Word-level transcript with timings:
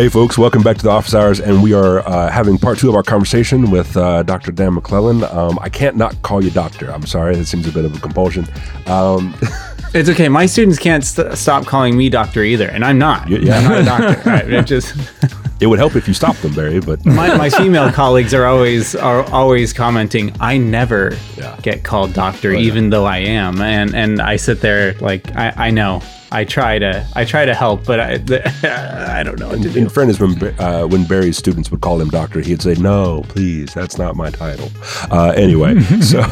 Hey, 0.00 0.08
folks, 0.08 0.38
welcome 0.38 0.62
back 0.62 0.78
to 0.78 0.82
the 0.82 0.88
office 0.88 1.14
hours, 1.14 1.40
and 1.40 1.62
we 1.62 1.74
are 1.74 1.98
uh, 2.08 2.30
having 2.30 2.56
part 2.56 2.78
two 2.78 2.88
of 2.88 2.94
our 2.94 3.02
conversation 3.02 3.70
with 3.70 3.94
uh, 3.98 4.22
Dr. 4.22 4.50
Dan 4.50 4.72
McClellan. 4.72 5.24
Um, 5.24 5.58
I 5.60 5.68
can't 5.68 5.94
not 5.94 6.22
call 6.22 6.42
you 6.42 6.48
doctor. 6.48 6.90
I'm 6.90 7.04
sorry, 7.04 7.36
that 7.36 7.44
seems 7.44 7.68
a 7.68 7.70
bit 7.70 7.84
of 7.84 7.94
a 7.94 8.00
compulsion. 8.00 8.46
Um, 8.86 9.34
It's 9.92 10.08
okay. 10.08 10.28
My 10.30 10.46
students 10.46 10.78
can't 10.78 11.04
st- 11.04 11.36
stop 11.36 11.66
calling 11.66 11.98
me 11.98 12.08
doctor 12.08 12.42
either, 12.42 12.66
and 12.68 12.82
I'm 12.82 12.96
not. 12.96 13.28
Yeah. 13.28 13.58
I'm 13.58 13.64
not 13.68 13.80
a 13.80 13.84
doctor. 13.84 14.30
It 14.56 14.62
just 14.66 14.94
it 15.60 15.66
would 15.66 15.78
help 15.78 15.96
if 15.96 16.08
you 16.08 16.14
stopped 16.14 16.40
them, 16.40 16.54
Barry, 16.54 16.80
but 16.80 17.04
my, 17.04 17.36
my 17.36 17.50
female 17.60 17.92
colleagues 17.92 18.32
are 18.32 18.46
always 18.46 18.94
are 18.96 19.24
always 19.32 19.74
commenting. 19.74 20.32
I 20.40 20.56
never 20.56 21.12
Yeah. 21.36 21.58
get 21.60 21.84
called 21.84 22.14
doctor, 22.14 22.54
even 22.54 22.88
though 22.88 23.04
I 23.04 23.18
am, 23.18 23.60
and 23.60 23.94
and 23.94 24.22
I 24.22 24.36
sit 24.36 24.62
there 24.62 24.94
like 24.94 25.36
I, 25.36 25.52
I 25.56 25.70
know. 25.70 26.00
I 26.32 26.44
try 26.44 26.78
to 26.78 27.06
I 27.14 27.24
try 27.24 27.44
to 27.44 27.54
help, 27.54 27.84
but 27.84 28.00
I 28.00 28.12
I 29.18 29.22
don't 29.22 29.38
know 29.38 29.48
what 29.48 29.62
to 29.62 29.68
in 29.68 29.84
do. 29.84 29.88
fairness, 29.88 30.20
when 30.20 30.42
uh, 30.60 30.84
when 30.86 31.04
Barry's 31.04 31.36
students 31.36 31.70
would 31.70 31.80
call 31.80 32.00
him 32.00 32.08
doctor, 32.08 32.40
he'd 32.40 32.62
say, 32.62 32.74
"No, 32.74 33.24
please, 33.28 33.74
that's 33.74 33.98
not 33.98 34.16
my 34.16 34.30
title." 34.30 34.70
Uh, 35.10 35.32
anyway, 35.36 35.80
so 36.00 36.22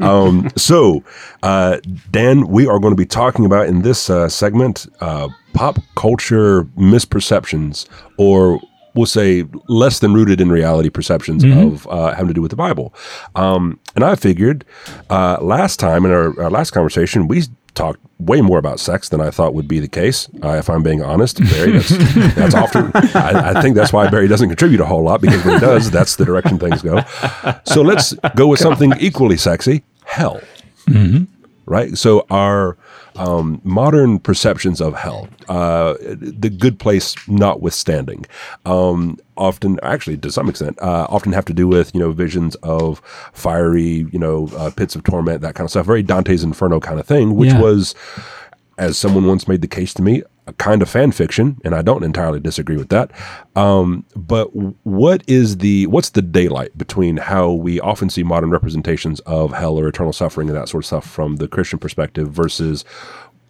um, 0.00 0.48
so 0.56 1.02
uh, 1.42 1.78
Dan, 2.10 2.48
we 2.48 2.66
are 2.66 2.78
going 2.78 2.92
to 2.92 2.96
be 2.96 3.06
talking 3.06 3.44
about 3.44 3.66
in 3.66 3.82
this 3.82 4.08
uh, 4.10 4.28
segment 4.28 4.86
uh, 5.00 5.28
pop 5.54 5.78
culture 5.96 6.64
misperceptions, 6.76 7.86
or 8.16 8.60
we'll 8.94 9.06
say 9.06 9.44
less 9.68 10.00
than 10.00 10.12
rooted 10.12 10.40
in 10.40 10.50
reality 10.50 10.90
perceptions 10.90 11.44
of 11.44 11.86
uh, 11.88 12.12
having 12.14 12.28
to 12.28 12.34
do 12.34 12.42
with 12.42 12.50
the 12.50 12.56
Bible. 12.56 12.92
Um, 13.36 13.78
and 13.94 14.04
I 14.04 14.16
figured 14.16 14.64
uh, 15.08 15.38
last 15.40 15.78
time 15.78 16.04
in 16.04 16.10
our, 16.10 16.40
our 16.42 16.50
last 16.50 16.72
conversation, 16.72 17.28
we 17.28 17.44
talked 17.74 18.00
way 18.18 18.40
more 18.40 18.58
about 18.58 18.80
sex 18.80 19.08
than 19.08 19.20
I 19.20 19.30
thought 19.30 19.54
would 19.54 19.68
be 19.68 19.78
the 19.78 19.88
case. 19.88 20.28
Uh, 20.42 20.52
if 20.52 20.68
I'm 20.68 20.82
being 20.82 21.02
honest, 21.02 21.40
Barry, 21.40 21.72
that's, 21.72 21.88
that's 22.34 22.54
often. 22.62 22.90
I, 22.94 23.54
I 23.54 23.62
think 23.62 23.76
that's 23.76 23.92
why 23.92 24.08
Barry 24.10 24.28
doesn't 24.28 24.48
contribute 24.48 24.80
a 24.80 24.86
whole 24.86 25.02
lot 25.02 25.20
because 25.20 25.44
when 25.44 25.54
he 25.54 25.60
does, 25.60 25.90
that's 25.90 26.16
the 26.16 26.24
direction 26.24 26.58
things 26.58 26.82
go. 26.82 27.02
So 27.64 27.82
let's 27.82 28.14
go 28.34 28.48
with 28.48 28.60
something 28.60 28.92
equally 29.00 29.36
sexy: 29.36 29.84
hell. 30.04 30.40
Right. 31.66 31.96
So 31.98 32.26
our 32.30 32.76
um, 33.18 33.60
modern 33.64 34.18
perceptions 34.18 34.80
of 34.80 34.94
hell, 34.94 35.28
uh, 35.48 35.94
the 36.00 36.50
good 36.50 36.78
place 36.78 37.14
notwithstanding, 37.28 38.24
um, 38.64 39.18
often, 39.36 39.78
actually, 39.82 40.16
to 40.18 40.30
some 40.30 40.48
extent, 40.48 40.78
uh, 40.80 41.06
often 41.10 41.32
have 41.32 41.44
to 41.46 41.52
do 41.54 41.66
with 41.68 41.94
you 41.94 42.00
know 42.00 42.12
visions 42.12 42.54
of 42.56 43.00
fiery, 43.32 44.06
you 44.12 44.18
know, 44.18 44.48
uh, 44.56 44.70
pits 44.70 44.94
of 44.96 45.04
torment, 45.04 45.40
that 45.42 45.54
kind 45.54 45.64
of 45.66 45.70
stuff. 45.70 45.86
Very 45.86 46.02
Dante's 46.02 46.42
Inferno 46.42 46.80
kind 46.80 46.98
of 47.00 47.06
thing, 47.06 47.34
which 47.36 47.50
Yeah. 47.52 47.60
was, 47.60 47.94
as 48.78 48.96
someone 48.98 49.26
once 49.26 49.48
made 49.48 49.60
the 49.62 49.68
case 49.68 49.92
to 49.94 50.02
me, 50.02 50.22
kind 50.54 50.82
of 50.82 50.88
fan 50.88 51.12
fiction, 51.12 51.60
and 51.64 51.74
I 51.74 51.82
don't 51.82 52.02
entirely 52.02 52.40
disagree 52.40 52.76
with 52.76 52.88
that. 52.88 53.10
Um, 53.56 54.04
but 54.16 54.46
what 54.84 55.22
is 55.26 55.58
the 55.58 55.86
what's 55.86 56.10
the 56.10 56.22
daylight 56.22 56.76
between 56.76 57.16
how 57.16 57.52
we 57.52 57.80
often 57.80 58.10
see 58.10 58.22
modern 58.22 58.50
representations 58.50 59.20
of 59.20 59.52
hell 59.52 59.78
or 59.78 59.88
eternal 59.88 60.12
suffering 60.12 60.48
and 60.48 60.56
that 60.56 60.68
sort 60.68 60.84
of 60.84 60.86
stuff 60.86 61.08
from 61.08 61.36
the 61.36 61.48
Christian 61.48 61.78
perspective 61.78 62.30
versus 62.30 62.84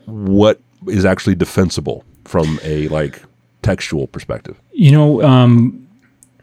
what 0.06 0.60
is 0.86 1.04
actually 1.04 1.34
defensible 1.34 2.04
from 2.24 2.60
a 2.62 2.88
like 2.88 3.22
textual 3.62 4.06
perspective? 4.06 4.60
You 4.72 4.92
know, 4.92 5.22
um, 5.22 5.87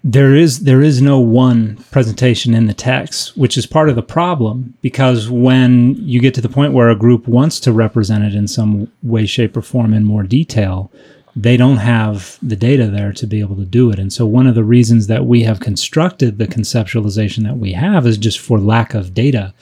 there 0.07 0.35
is 0.35 0.59
there 0.59 0.83
is 0.83 1.01
no 1.01 1.19
one 1.19 1.77
presentation 1.89 2.53
in 2.53 2.67
the 2.67 2.75
text, 2.75 3.35
which 3.35 3.57
is 3.57 3.65
part 3.65 3.89
of 3.89 3.95
the 3.95 4.03
problem 4.03 4.75
because 4.83 5.29
when 5.29 5.95
you 5.95 6.21
get 6.21 6.35
to 6.35 6.41
the 6.41 6.47
point 6.47 6.73
where 6.73 6.89
a 6.89 6.95
group 6.95 7.27
wants 7.27 7.59
to 7.61 7.73
represent 7.73 8.23
it 8.23 8.35
in 8.35 8.47
some 8.47 8.91
way, 9.01 9.25
shape, 9.25 9.57
or 9.57 9.63
form 9.63 9.95
in 9.95 10.03
more 10.03 10.21
detail, 10.21 10.91
they 11.35 11.57
don't 11.57 11.77
have 11.77 12.37
the 12.43 12.55
data 12.55 12.87
there 12.87 13.11
to 13.13 13.25
be 13.25 13.39
able 13.39 13.55
to 13.55 13.65
do 13.65 13.89
it. 13.89 13.97
And 13.97 14.13
so 14.13 14.27
one 14.27 14.45
of 14.45 14.53
the 14.53 14.63
reasons 14.63 15.07
that 15.07 15.25
we 15.25 15.41
have 15.41 15.59
constructed 15.59 16.37
the 16.37 16.47
conceptualization 16.47 17.41
that 17.45 17.57
we 17.57 17.73
have 17.73 18.05
is 18.05 18.19
just 18.19 18.37
for 18.37 18.59
lack 18.59 18.93
of 18.93 19.15
data. 19.15 19.55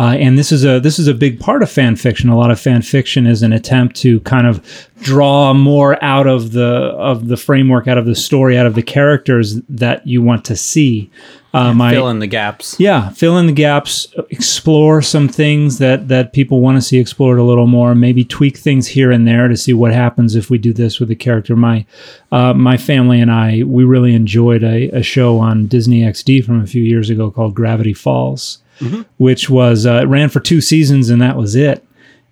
Uh, 0.00 0.14
and 0.14 0.38
this 0.38 0.50
is 0.50 0.64
a 0.64 0.80
this 0.80 0.98
is 0.98 1.08
a 1.08 1.12
big 1.12 1.38
part 1.38 1.62
of 1.62 1.70
fan 1.70 1.94
fiction. 1.94 2.30
A 2.30 2.36
lot 2.38 2.50
of 2.50 2.58
fan 2.58 2.80
fiction 2.80 3.26
is 3.26 3.42
an 3.42 3.52
attempt 3.52 3.96
to 3.96 4.18
kind 4.20 4.46
of 4.46 4.88
draw 5.02 5.52
more 5.52 6.02
out 6.02 6.26
of 6.26 6.52
the 6.52 6.64
of 6.64 7.28
the 7.28 7.36
framework, 7.36 7.86
out 7.86 7.98
of 7.98 8.06
the 8.06 8.14
story, 8.14 8.56
out 8.56 8.64
of 8.64 8.74
the 8.74 8.82
characters 8.82 9.60
that 9.68 10.06
you 10.06 10.22
want 10.22 10.42
to 10.46 10.56
see. 10.56 11.10
Uh, 11.52 11.74
my 11.74 11.90
Fill 11.90 12.08
in 12.08 12.18
the 12.18 12.26
gaps. 12.26 12.76
yeah, 12.78 13.10
fill 13.10 13.36
in 13.36 13.44
the 13.44 13.52
gaps, 13.52 14.06
explore 14.30 15.02
some 15.02 15.28
things 15.28 15.76
that 15.76 16.08
that 16.08 16.32
people 16.32 16.62
want 16.62 16.78
to 16.78 16.80
see 16.82 16.98
explored 16.98 17.38
a 17.38 17.42
little 17.42 17.66
more. 17.66 17.94
Maybe 17.94 18.24
tweak 18.24 18.56
things 18.56 18.86
here 18.86 19.10
and 19.10 19.28
there 19.28 19.48
to 19.48 19.56
see 19.56 19.74
what 19.74 19.92
happens 19.92 20.34
if 20.34 20.48
we 20.48 20.56
do 20.56 20.72
this 20.72 20.98
with 20.98 21.10
a 21.10 21.16
character. 21.16 21.56
My 21.56 21.84
uh, 22.32 22.54
my 22.54 22.78
family 22.78 23.20
and 23.20 23.30
I 23.30 23.64
we 23.64 23.84
really 23.84 24.14
enjoyed 24.14 24.64
a, 24.64 24.88
a 24.96 25.02
show 25.02 25.36
on 25.40 25.66
Disney 25.66 26.00
XD 26.00 26.42
from 26.46 26.62
a 26.62 26.66
few 26.66 26.82
years 26.82 27.10
ago 27.10 27.30
called 27.30 27.54
Gravity 27.54 27.92
Falls, 27.92 28.62
which 29.18 29.50
was 29.50 29.86
uh, 29.86 30.00
it 30.02 30.06
ran 30.06 30.28
for 30.28 30.40
two 30.40 30.60
seasons 30.60 31.10
and 31.10 31.20
that 31.20 31.36
was 31.36 31.54
it. 31.54 31.84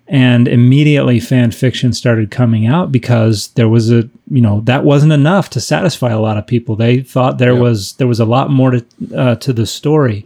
And 0.07 0.47
immediately 0.47 1.19
fan 1.19 1.51
fiction 1.51 1.93
started 1.93 2.31
coming 2.31 2.65
out 2.65 2.91
because 2.91 3.49
there 3.49 3.69
was 3.69 3.91
a 3.91 4.09
you 4.31 4.41
know 4.41 4.61
that 4.61 4.83
wasn't 4.83 5.13
enough 5.13 5.51
to 5.51 5.61
satisfy 5.61 6.09
a 6.09 6.19
lot 6.19 6.37
of 6.37 6.47
people. 6.47 6.75
They 6.75 7.01
thought 7.01 7.37
there 7.37 7.55
was 7.55 7.93
there 7.93 8.07
was 8.07 8.19
a 8.19 8.25
lot 8.25 8.49
more 8.49 8.71
to 8.71 8.85
uh, 9.15 9.35
to 9.35 9.53
the 9.53 9.67
story. 9.67 10.25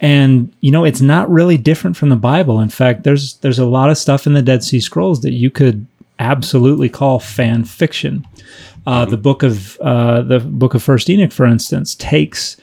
And 0.00 0.50
you 0.60 0.70
know, 0.70 0.84
it's 0.84 1.02
not 1.02 1.30
really 1.30 1.58
different 1.58 1.98
from 1.98 2.08
the 2.08 2.16
Bible. 2.16 2.60
In 2.60 2.70
fact, 2.70 3.04
there's 3.04 3.34
there's 3.38 3.58
a 3.58 3.66
lot 3.66 3.90
of 3.90 3.98
stuff 3.98 4.26
in 4.26 4.32
the 4.32 4.40
Dead 4.40 4.64
Sea 4.64 4.80
Scrolls 4.80 5.20
that 5.20 5.32
you 5.32 5.50
could 5.50 5.86
absolutely 6.18 6.88
call 6.88 7.18
fan 7.18 7.64
fiction. 7.64 8.26
Uh, 8.86 9.04
the 9.04 9.18
book 9.18 9.42
of 9.42 9.78
uh, 9.80 10.22
the 10.22 10.40
book 10.40 10.74
of 10.74 10.82
First 10.82 11.10
Enoch, 11.10 11.32
for 11.32 11.44
instance, 11.44 11.94
takes 11.94 12.56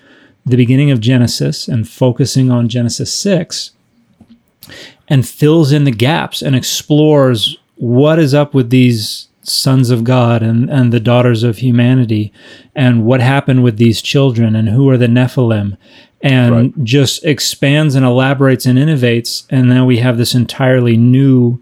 the 0.48 0.58
beginning 0.58 0.92
of 0.92 1.02
Genesis 1.02 1.68
and 1.68 1.88
focusing 1.88 2.50
on 2.52 2.70
Genesis 2.70 3.14
six, 3.14 3.72
and 5.08 5.28
fills 5.28 5.72
in 5.72 5.84
the 5.84 5.92
gaps 5.92 6.42
and 6.42 6.56
explores 6.56 7.58
what 7.76 8.20
is 8.20 8.34
up 8.34 8.54
with 8.54 8.70
these 8.70 9.28
sons 9.42 9.90
of 9.90 10.04
God 10.04 10.44
and, 10.44 10.70
and 10.70 10.92
the 10.92 11.00
daughters 11.00 11.44
of 11.44 11.58
humanity 11.60 12.34
and 12.76 13.06
what 13.06 13.22
happened 13.22 13.64
with 13.64 13.78
these 13.78 14.02
children 14.02 14.56
and 14.56 14.68
who 14.70 14.90
are 14.90 14.98
the 14.98 15.08
Nephilim 15.08 15.78
and 16.22 16.52
Right. 16.54 16.84
just 16.84 17.24
expands 17.24 17.96
and 17.96 18.06
elaborates 18.06 18.66
and 18.66 18.78
innovates. 18.78 19.46
And 19.50 19.70
now 19.70 19.86
we 19.86 19.98
have 20.00 20.18
this 20.18 20.36
entirely 20.36 20.98
new 20.98 21.62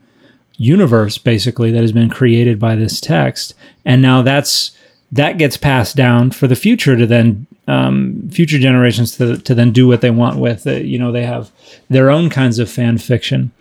universe 0.57 1.17
basically 1.19 1.71
that 1.71 1.81
has 1.81 1.91
been 1.91 2.09
created 2.09 2.57
by 2.57 2.75
this 2.75 2.99
text. 2.99 3.53
And 3.83 4.01
now 4.01 4.23
that's 4.23 4.71
that 5.15 5.37
gets 5.37 5.57
passed 5.57 5.95
down 5.95 6.31
for 6.31 6.47
the 6.47 6.55
future 6.55 6.95
to 6.95 7.05
then 7.05 7.47
um, 7.67 8.29
future 8.29 8.59
generations 8.59 9.17
to, 9.17 9.37
to 9.37 9.55
then 9.55 9.71
do 9.71 9.87
what 9.87 10.01
they 10.01 10.11
want 10.11 10.37
with 10.37 10.67
it. 10.67 10.85
You 10.85 10.99
know, 10.99 11.11
they 11.11 11.25
have 11.25 11.51
their 11.89 12.09
own 12.09 12.29
kinds 12.29 12.59
of 12.59 12.69
fan 12.69 12.97
fiction. 12.97 13.51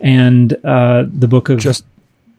And 0.00 0.52
uh, 0.64 1.04
the 1.06 1.28
book 1.28 1.48
of 1.48 1.58
Just 1.58 1.84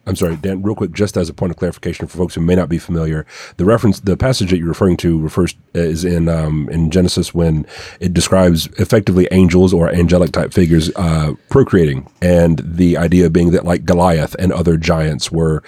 I'm 0.07 0.15
sorry, 0.15 0.35
Dan, 0.35 0.63
real 0.63 0.73
quick, 0.73 0.93
just 0.93 1.15
as 1.15 1.29
a 1.29 1.33
point 1.33 1.51
of 1.51 1.57
clarification 1.57 2.07
for 2.07 2.17
folks 2.17 2.33
who 2.33 2.41
may 2.41 2.55
not 2.55 2.69
be 2.69 2.79
familiar, 2.79 3.25
the 3.57 3.65
reference, 3.65 3.99
the 3.99 4.17
passage 4.17 4.49
that 4.49 4.57
you're 4.57 4.67
referring 4.67 4.97
to 4.97 5.19
refers 5.21 5.53
is 5.75 6.03
in 6.03 6.27
um, 6.27 6.67
in 6.69 6.89
Genesis 6.89 7.35
when 7.35 7.67
it 7.99 8.11
describes 8.11 8.65
effectively 8.79 9.27
angels 9.31 9.73
or 9.73 9.89
angelic 9.89 10.31
type 10.31 10.53
figures 10.53 10.89
uh, 10.95 11.33
procreating, 11.49 12.09
and 12.19 12.61
the 12.63 12.97
idea 12.97 13.29
being 13.29 13.51
that 13.51 13.63
like 13.63 13.85
Goliath 13.85 14.35
and 14.39 14.51
other 14.51 14.75
giants 14.75 15.31
were 15.31 15.61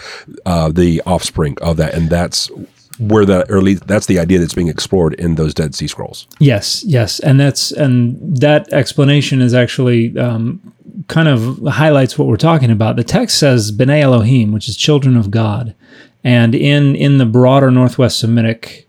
uh, 0.47 0.72
the 0.72 1.00
offspring 1.06 1.56
of 1.62 1.78
that, 1.78 1.94
and 1.94 2.09
that's 2.09 2.50
where 2.99 3.25
the 3.25 3.51
or 3.51 3.57
at 3.57 3.63
least 3.63 3.87
that's 3.87 4.05
the 4.05 4.19
idea 4.19 4.39
that's 4.39 4.53
being 4.53 4.67
explored 4.67 5.13
in 5.15 5.35
those 5.35 5.53
Dead 5.53 5.73
Sea 5.75 5.87
Scrolls. 5.87 6.28
Yes, 6.40 6.84
yes, 6.84 7.19
and 7.19 7.40
that's 7.40 7.72
and 7.72 8.37
that 8.37 8.72
explanation 8.72 9.41
is 9.41 9.53
actually 9.53 10.17
um, 10.17 10.73
kind 11.07 11.28
of 11.28 11.59
highlights 11.67 12.17
what 12.17 12.28
we're 12.28 12.37
talking 12.37 12.72
about. 12.72 12.95
The 12.95 13.03
text 13.03 13.37
says 13.40 13.72
"Bnei 13.72 14.01
Elohim," 14.01 14.51
which 14.51 14.69
is 14.69 14.78
children 14.78 15.17
of 15.17 15.31
God, 15.31 15.75
and 16.23 16.53
in 16.53 16.95
in 16.95 17.17
the 17.17 17.25
broader 17.25 17.72
Northwest 17.72 18.19
Semitic 18.19 18.87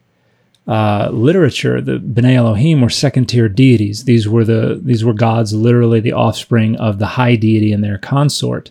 uh, 0.66 1.10
literature, 1.12 1.80
the 1.80 1.98
Bnei 1.98 2.34
Elohim 2.34 2.80
were 2.80 2.90
second 2.90 3.26
tier 3.26 3.48
deities. 3.48 4.04
These 4.04 4.28
were 4.28 4.44
the 4.44 4.80
these 4.82 5.04
were 5.04 5.12
gods, 5.12 5.52
literally 5.52 6.00
the 6.00 6.12
offspring 6.12 6.76
of 6.76 6.98
the 6.98 7.06
high 7.06 7.36
deity 7.36 7.72
and 7.72 7.82
their 7.82 7.98
consort. 7.98 8.70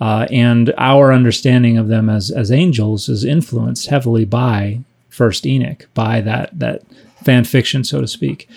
Uh, 0.00 0.26
and 0.30 0.72
our 0.78 1.12
understanding 1.12 1.76
of 1.76 1.88
them 1.88 2.08
as 2.08 2.30
as 2.30 2.50
angels 2.50 3.08
is 3.08 3.24
influenced 3.24 3.88
heavily 3.88 4.24
by 4.24 4.80
First 5.10 5.46
Enoch, 5.46 5.86
by 5.94 6.20
that 6.22 6.58
that 6.58 6.82
fan 7.22 7.44
fiction, 7.44 7.84
so 7.84 8.00
to 8.00 8.08
speak. 8.08 8.48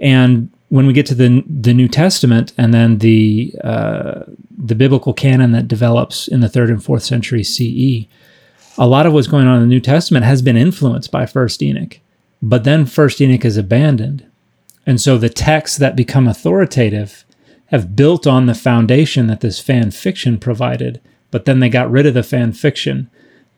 And 0.00 0.50
when 0.68 0.86
we 0.86 0.92
get 0.92 1.06
to 1.06 1.14
the 1.14 1.42
the 1.46 1.74
New 1.74 1.88
Testament 1.88 2.52
and 2.56 2.72
then 2.72 2.98
the 2.98 3.54
uh, 3.64 4.22
the 4.56 4.74
biblical 4.74 5.12
canon 5.12 5.52
that 5.52 5.68
develops 5.68 6.28
in 6.28 6.40
the 6.40 6.48
third 6.48 6.70
and 6.70 6.82
fourth 6.82 7.02
century 7.02 7.42
CE, 7.42 8.06
a 8.78 8.86
lot 8.86 9.06
of 9.06 9.12
what's 9.12 9.26
going 9.26 9.46
on 9.46 9.56
in 9.56 9.62
the 9.62 9.74
New 9.74 9.80
Testament 9.80 10.24
has 10.24 10.40
been 10.40 10.56
influenced 10.56 11.10
by 11.10 11.26
First 11.26 11.62
Enoch, 11.62 11.98
but 12.40 12.64
then 12.64 12.86
First 12.86 13.20
Enoch 13.20 13.44
is 13.44 13.56
abandoned, 13.56 14.24
and 14.86 15.00
so 15.00 15.18
the 15.18 15.28
texts 15.28 15.78
that 15.78 15.96
become 15.96 16.28
authoritative 16.28 17.24
have 17.66 17.96
built 17.96 18.26
on 18.26 18.46
the 18.46 18.54
foundation 18.54 19.26
that 19.26 19.40
this 19.40 19.60
fan 19.60 19.90
fiction 19.90 20.38
provided, 20.38 21.00
but 21.30 21.44
then 21.44 21.60
they 21.60 21.68
got 21.68 21.90
rid 21.90 22.06
of 22.06 22.14
the 22.14 22.22
fan 22.22 22.52
fiction. 22.52 23.10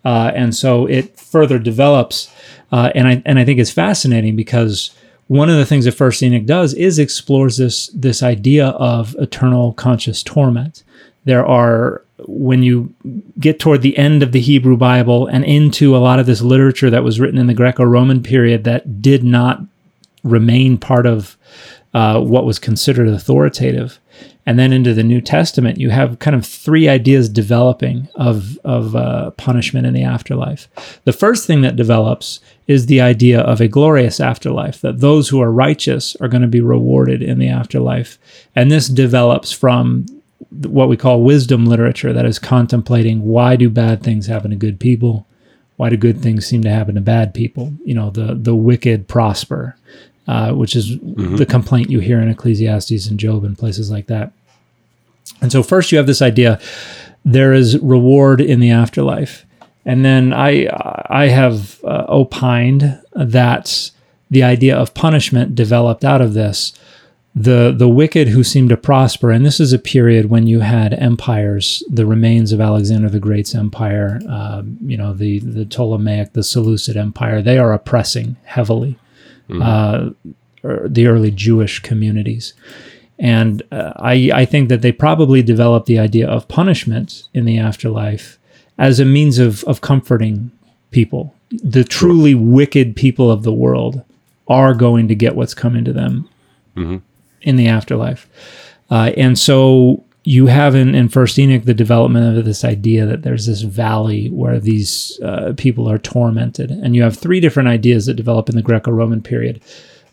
uh, 0.04 0.32
and 0.34 0.54
so 0.54 0.86
it 0.86 1.18
further 1.18 1.58
develops. 1.58 2.32
Uh, 2.70 2.90
and 2.94 3.08
I 3.08 3.22
and 3.26 3.38
I 3.38 3.44
think 3.44 3.58
it's 3.58 3.70
fascinating 3.70 4.36
because 4.36 4.90
one 5.26 5.50
of 5.50 5.56
the 5.56 5.66
things 5.66 5.84
that 5.84 5.92
First 5.92 6.22
Enoch 6.22 6.46
does 6.46 6.74
is 6.74 6.98
explores 6.98 7.56
this 7.56 7.88
this 7.88 8.22
idea 8.22 8.68
of 8.68 9.14
eternal 9.18 9.72
conscious 9.74 10.22
torment. 10.22 10.82
There 11.24 11.44
are 11.46 12.02
when 12.26 12.62
you 12.62 12.94
get 13.38 13.60
toward 13.60 13.82
the 13.82 13.96
end 13.96 14.22
of 14.22 14.32
the 14.32 14.40
Hebrew 14.40 14.76
Bible 14.76 15.26
and 15.26 15.44
into 15.44 15.96
a 15.96 15.98
lot 15.98 16.18
of 16.18 16.26
this 16.26 16.42
literature 16.42 16.90
that 16.90 17.04
was 17.04 17.20
written 17.20 17.38
in 17.38 17.46
the 17.46 17.54
Greco-Roman 17.54 18.22
period 18.22 18.64
that 18.64 19.00
did 19.00 19.22
not 19.22 19.60
remain 20.24 20.78
part 20.78 21.06
of 21.06 21.36
uh, 21.94 22.20
what 22.20 22.44
was 22.44 22.58
considered 22.58 23.08
authoritative. 23.08 23.98
And 24.44 24.58
then 24.58 24.72
into 24.72 24.94
the 24.94 25.02
New 25.02 25.20
Testament, 25.20 25.78
you 25.78 25.90
have 25.90 26.18
kind 26.20 26.34
of 26.34 26.44
three 26.44 26.88
ideas 26.88 27.28
developing 27.28 28.08
of, 28.14 28.58
of 28.64 28.96
uh, 28.96 29.30
punishment 29.32 29.86
in 29.86 29.92
the 29.92 30.02
afterlife. 30.02 30.68
The 31.04 31.12
first 31.12 31.46
thing 31.46 31.60
that 31.62 31.76
develops 31.76 32.40
is 32.66 32.86
the 32.86 33.00
idea 33.00 33.40
of 33.40 33.60
a 33.60 33.68
glorious 33.68 34.20
afterlife, 34.20 34.80
that 34.80 35.00
those 35.00 35.28
who 35.28 35.40
are 35.42 35.52
righteous 35.52 36.16
are 36.16 36.28
going 36.28 36.42
to 36.42 36.48
be 36.48 36.62
rewarded 36.62 37.22
in 37.22 37.38
the 37.38 37.48
afterlife. 37.48 38.18
And 38.54 38.70
this 38.70 38.88
develops 38.88 39.52
from 39.52 40.06
what 40.50 40.88
we 40.88 40.96
call 40.96 41.22
wisdom 41.22 41.66
literature 41.66 42.12
that 42.12 42.26
is 42.26 42.38
contemplating 42.38 43.22
why 43.22 43.56
do 43.56 43.68
bad 43.68 44.02
things 44.02 44.26
happen 44.26 44.50
to 44.50 44.56
good 44.56 44.80
people? 44.80 45.26
Why 45.76 45.90
do 45.90 45.96
good 45.96 46.22
things 46.22 46.46
seem 46.46 46.62
to 46.62 46.70
happen 46.70 46.96
to 46.96 47.00
bad 47.00 47.34
people? 47.34 47.72
You 47.84 47.94
know, 47.94 48.10
the 48.10 48.34
the 48.34 48.54
wicked 48.54 49.06
prosper, 49.06 49.76
uh, 50.28 50.52
which 50.52 50.76
is 50.76 50.96
mm-hmm. 50.96 51.36
the 51.36 51.46
complaint 51.46 51.90
you 51.90 52.00
hear 52.00 52.20
in 52.20 52.28
Ecclesiastes 52.28 53.06
and 53.06 53.18
Job 53.18 53.44
and 53.44 53.56
places 53.56 53.90
like 53.90 54.06
that. 54.06 54.30
And 55.40 55.50
so, 55.50 55.62
first, 55.62 55.90
you 55.90 55.98
have 55.98 56.06
this 56.06 56.22
idea 56.22 56.60
there 57.24 57.52
is 57.52 57.78
reward 57.78 58.40
in 58.40 58.60
the 58.60 58.70
afterlife. 58.70 59.44
And 59.84 60.04
then 60.04 60.32
I, 60.32 60.68
I 61.08 61.28
have 61.28 61.82
uh, 61.82 62.04
opined 62.08 63.00
that 63.14 63.90
the 64.30 64.42
idea 64.42 64.76
of 64.76 64.94
punishment 64.94 65.54
developed 65.54 66.04
out 66.04 66.20
of 66.20 66.34
this. 66.34 66.74
The, 67.34 67.72
the 67.76 67.88
wicked 67.88 68.28
who 68.28 68.42
seem 68.42 68.68
to 68.68 68.76
prosper, 68.76 69.30
and 69.30 69.46
this 69.46 69.60
is 69.60 69.72
a 69.72 69.78
period 69.78 70.28
when 70.28 70.46
you 70.46 70.60
had 70.60 70.92
empires, 70.94 71.82
the 71.88 72.04
remains 72.04 72.52
of 72.52 72.60
Alexander 72.60 73.08
the 73.08 73.20
Great's 73.20 73.54
empire, 73.54 74.20
uh, 74.28 74.62
you 74.80 74.96
know, 74.96 75.14
the, 75.14 75.38
the 75.40 75.64
Ptolemaic, 75.64 76.32
the 76.32 76.42
Seleucid 76.42 76.96
Empire, 76.96 77.40
they 77.40 77.58
are 77.58 77.72
oppressing 77.72 78.36
heavily 78.44 78.98
mm-hmm. 79.48 79.62
uh, 79.62 80.86
the 80.88 81.06
early 81.06 81.30
Jewish 81.30 81.80
communities. 81.80 82.54
And 83.18 83.62
uh, 83.72 83.92
I, 83.96 84.30
I 84.32 84.44
think 84.44 84.68
that 84.68 84.82
they 84.82 84.92
probably 84.92 85.42
developed 85.42 85.86
the 85.86 85.98
idea 85.98 86.28
of 86.28 86.46
punishment 86.48 87.24
in 87.34 87.44
the 87.44 87.58
afterlife 87.58 88.38
as 88.78 89.00
a 89.00 89.04
means 89.04 89.38
of, 89.38 89.64
of 89.64 89.80
comforting 89.80 90.50
people. 90.90 91.34
The 91.50 91.84
truly 91.84 92.32
sure. 92.32 92.40
wicked 92.40 92.94
people 92.94 93.30
of 93.30 93.42
the 93.42 93.52
world 93.52 94.04
are 94.46 94.74
going 94.74 95.08
to 95.08 95.14
get 95.14 95.34
what's 95.34 95.54
coming 95.54 95.84
to 95.84 95.92
them 95.92 96.28
mm-hmm. 96.76 96.98
in 97.42 97.56
the 97.56 97.68
afterlife. 97.68 98.28
Uh, 98.90 99.12
and 99.16 99.38
so 99.38 100.04
you 100.28 100.44
have 100.46 100.74
in, 100.74 100.94
in 100.94 101.08
First 101.08 101.38
Enoch 101.38 101.64
the 101.64 101.72
development 101.72 102.36
of 102.36 102.44
this 102.44 102.62
idea 102.62 103.06
that 103.06 103.22
there's 103.22 103.46
this 103.46 103.62
valley 103.62 104.28
where 104.28 104.60
these 104.60 105.18
uh, 105.24 105.54
people 105.56 105.90
are 105.90 105.96
tormented. 105.96 106.70
And 106.70 106.94
you 106.94 107.02
have 107.02 107.16
three 107.16 107.40
different 107.40 107.70
ideas 107.70 108.04
that 108.04 108.14
develop 108.14 108.50
in 108.50 108.54
the 108.54 108.60
Greco 108.62 108.90
Roman 108.90 109.22
period 109.22 109.62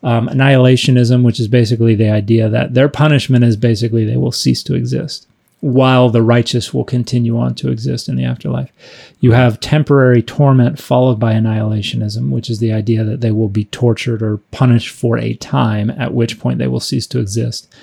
um, 0.03 0.29
annihilationism, 0.29 1.23
which 1.23 1.37
is 1.37 1.49
basically 1.49 1.95
the 1.95 2.09
idea 2.09 2.47
that 2.47 2.75
their 2.75 2.87
punishment 2.87 3.43
is 3.43 3.57
basically 3.57 4.05
they 4.05 4.15
will 4.15 4.31
cease 4.31 4.63
to 4.63 4.73
exist 4.73 5.27
while 5.59 6.09
the 6.09 6.21
righteous 6.21 6.73
will 6.73 6.85
continue 6.85 7.37
on 7.37 7.53
to 7.55 7.69
exist 7.69 8.07
in 8.07 8.15
the 8.15 8.23
afterlife. 8.23 8.71
You 9.19 9.31
have 9.33 9.59
temporary 9.59 10.21
torment 10.21 10.79
followed 10.79 11.19
by 11.19 11.33
annihilationism, 11.33 12.29
which 12.29 12.49
is 12.49 12.59
the 12.59 12.71
idea 12.71 13.03
that 13.03 13.19
they 13.19 13.31
will 13.31 13.49
be 13.49 13.65
tortured 13.65 14.21
or 14.21 14.37
punished 14.51 14.95
for 14.95 15.17
a 15.17 15.33
time, 15.33 15.89
at 15.89 16.13
which 16.13 16.39
point 16.39 16.59
they 16.59 16.67
will 16.67 16.79
cease 16.79 17.07
to 17.07 17.19
exist. 17.19 17.73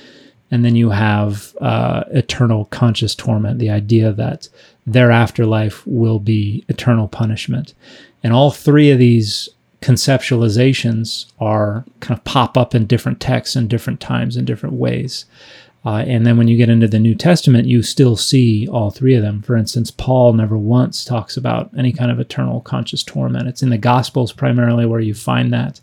And 0.53 0.65
then 0.65 0.77
you 0.77 0.91
have 0.91 1.57
uh, 1.61 2.05
eternal 2.13 2.67
conscious 2.67 3.15
torment, 3.17 3.59
the 3.59 3.71
idea 3.71 4.13
that 4.13 4.49
their 4.87 5.11
afterlife 5.11 5.85
will 5.87 6.21
be 6.21 6.65
eternal 6.69 7.09
punishment. 7.09 7.75
And 8.23 8.33
all 8.33 8.51
three 8.51 8.91
of 8.91 8.99
these 8.99 9.49
conceptualizations 9.81 11.27
are 11.41 11.85
kind 12.01 12.17
of 12.17 12.25
pop 12.25 12.57
up 12.57 12.75
in 12.75 12.87
different 12.87 13.19
texts 13.19 13.57
and 13.57 13.69
different 13.69 14.01
times 14.01 14.37
in 14.37 14.45
different 14.45 14.77
ways. 14.77 15.25
Uh, 15.85 16.05
and 16.07 16.25
then 16.25 16.37
when 16.37 16.47
you 16.47 16.57
get 16.57 16.69
into 16.69 16.87
the 16.87 16.99
New 16.99 17.15
Testament, 17.15 17.67
you 17.67 17.83
still 17.83 18.15
see 18.15 18.69
all 18.69 18.91
three 18.91 19.15
of 19.15 19.23
them. 19.23 19.43
For 19.43 19.57
instance, 19.57 19.91
Paul 19.91 20.35
never 20.35 20.57
once 20.57 21.05
talks 21.05 21.37
about 21.37 21.71
any 21.77 21.93
kind 21.93 22.11
of 22.11 22.21
eternal 22.21 22.61
conscious 22.61 23.03
torment. 23.03 23.49
It's 23.49 23.63
in 23.63 23.71
the 23.71 23.79
Gospels 23.79 24.33
primarily 24.33 24.87
where 24.87 25.01
you 25.01 25.15
find 25.15 25.53
that, 25.53 25.81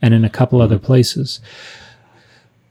and 0.00 0.14
in 0.14 0.24
a 0.24 0.30
couple 0.30 0.60
other 0.60 0.78
places. 0.78 1.40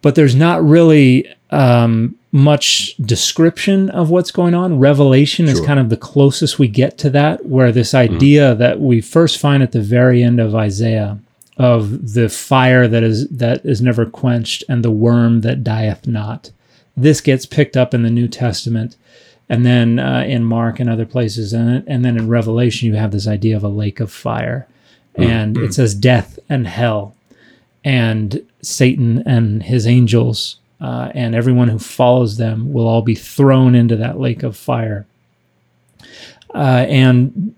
But 0.01 0.15
there's 0.15 0.36
not 0.36 0.63
really 0.63 1.31
um, 1.51 2.18
much 2.31 2.95
description 2.98 3.89
of 3.89 4.09
what's 4.09 4.31
going 4.31 4.53
on. 4.53 4.80
Revelation 4.80 5.45
sure. 5.45 5.53
is 5.53 5.62
kind 5.62 5.80
of 5.80 5.89
the 5.89 5.98
closest 5.98 6.57
we 6.57 6.68
get 6.68 6.98
to 7.00 7.09
that, 7.12 7.45
where 7.45 7.71
this 7.71 7.94
mm-hmm. 7.94 8.15
idea 8.15 8.56
mm. 8.56 8.57
that 8.57 8.80
we 8.80 9.01
first 9.01 9.38
find 9.38 9.62
at 9.62 9.74
the 9.74 9.81
very 9.81 10.24
end 10.24 10.39
of 10.39 10.56
Isaiah 10.56 11.19
of 11.57 12.13
the 12.13 12.30
fire 12.30 12.88
that 12.88 13.03
is 13.03 13.27
that 13.30 13.63
is 13.65 13.81
never 13.81 14.06
quenched 14.06 14.63
and 14.68 14.83
the 14.83 14.92
worm 14.92 15.42
that 15.42 15.63
dieth 15.63 16.07
not. 16.07 16.51
This 16.95 17.21
gets 17.21 17.45
picked 17.45 17.77
up 17.77 17.94
in 17.94 18.04
the 18.04 18.09
New 18.09 18.27
Testament, 18.27 18.95
and 19.50 19.65
then 19.65 20.00
uh, 20.00 20.24
in 20.27 20.44
Mark 20.44 20.80
and 20.80 20.89
other 20.89 21.06
places, 21.06 21.54
and 21.54 21.83
and 21.88 22.04
then 22.04 22.18
in 22.18 22.30
Revelation 22.30 22.88
you 22.88 22.95
have 22.95 23.12
this 23.12 23.27
idea 23.27 23.56
of 23.56 23.63
a 23.63 23.69
lake 23.69 24.00
of 24.00 24.12
fire, 24.12 24.68
mm. 25.18 25.25
and 25.25 25.57
it 25.57 25.74
says 25.74 25.94
death 25.94 26.39
and 26.50 26.68
hell, 26.68 27.15
and 27.83 28.45
Satan 28.62 29.24
and 29.25 29.63
his 29.63 29.88
angels 29.88 30.57
uh, 30.80 31.12
and 31.13 31.36
everyone 31.36 31.68
who 31.68 31.80
follows 31.80 32.38
them 32.38 32.74
will 32.74 32.88
all 32.88 33.01
be 33.01 33.16
thrown 33.16 33.75
into 33.75 33.95
that 33.95 34.19
lake 34.19 34.44
of 34.44 34.57
fire. 34.57 35.06
Uh, 36.54 36.86
and 36.88 37.56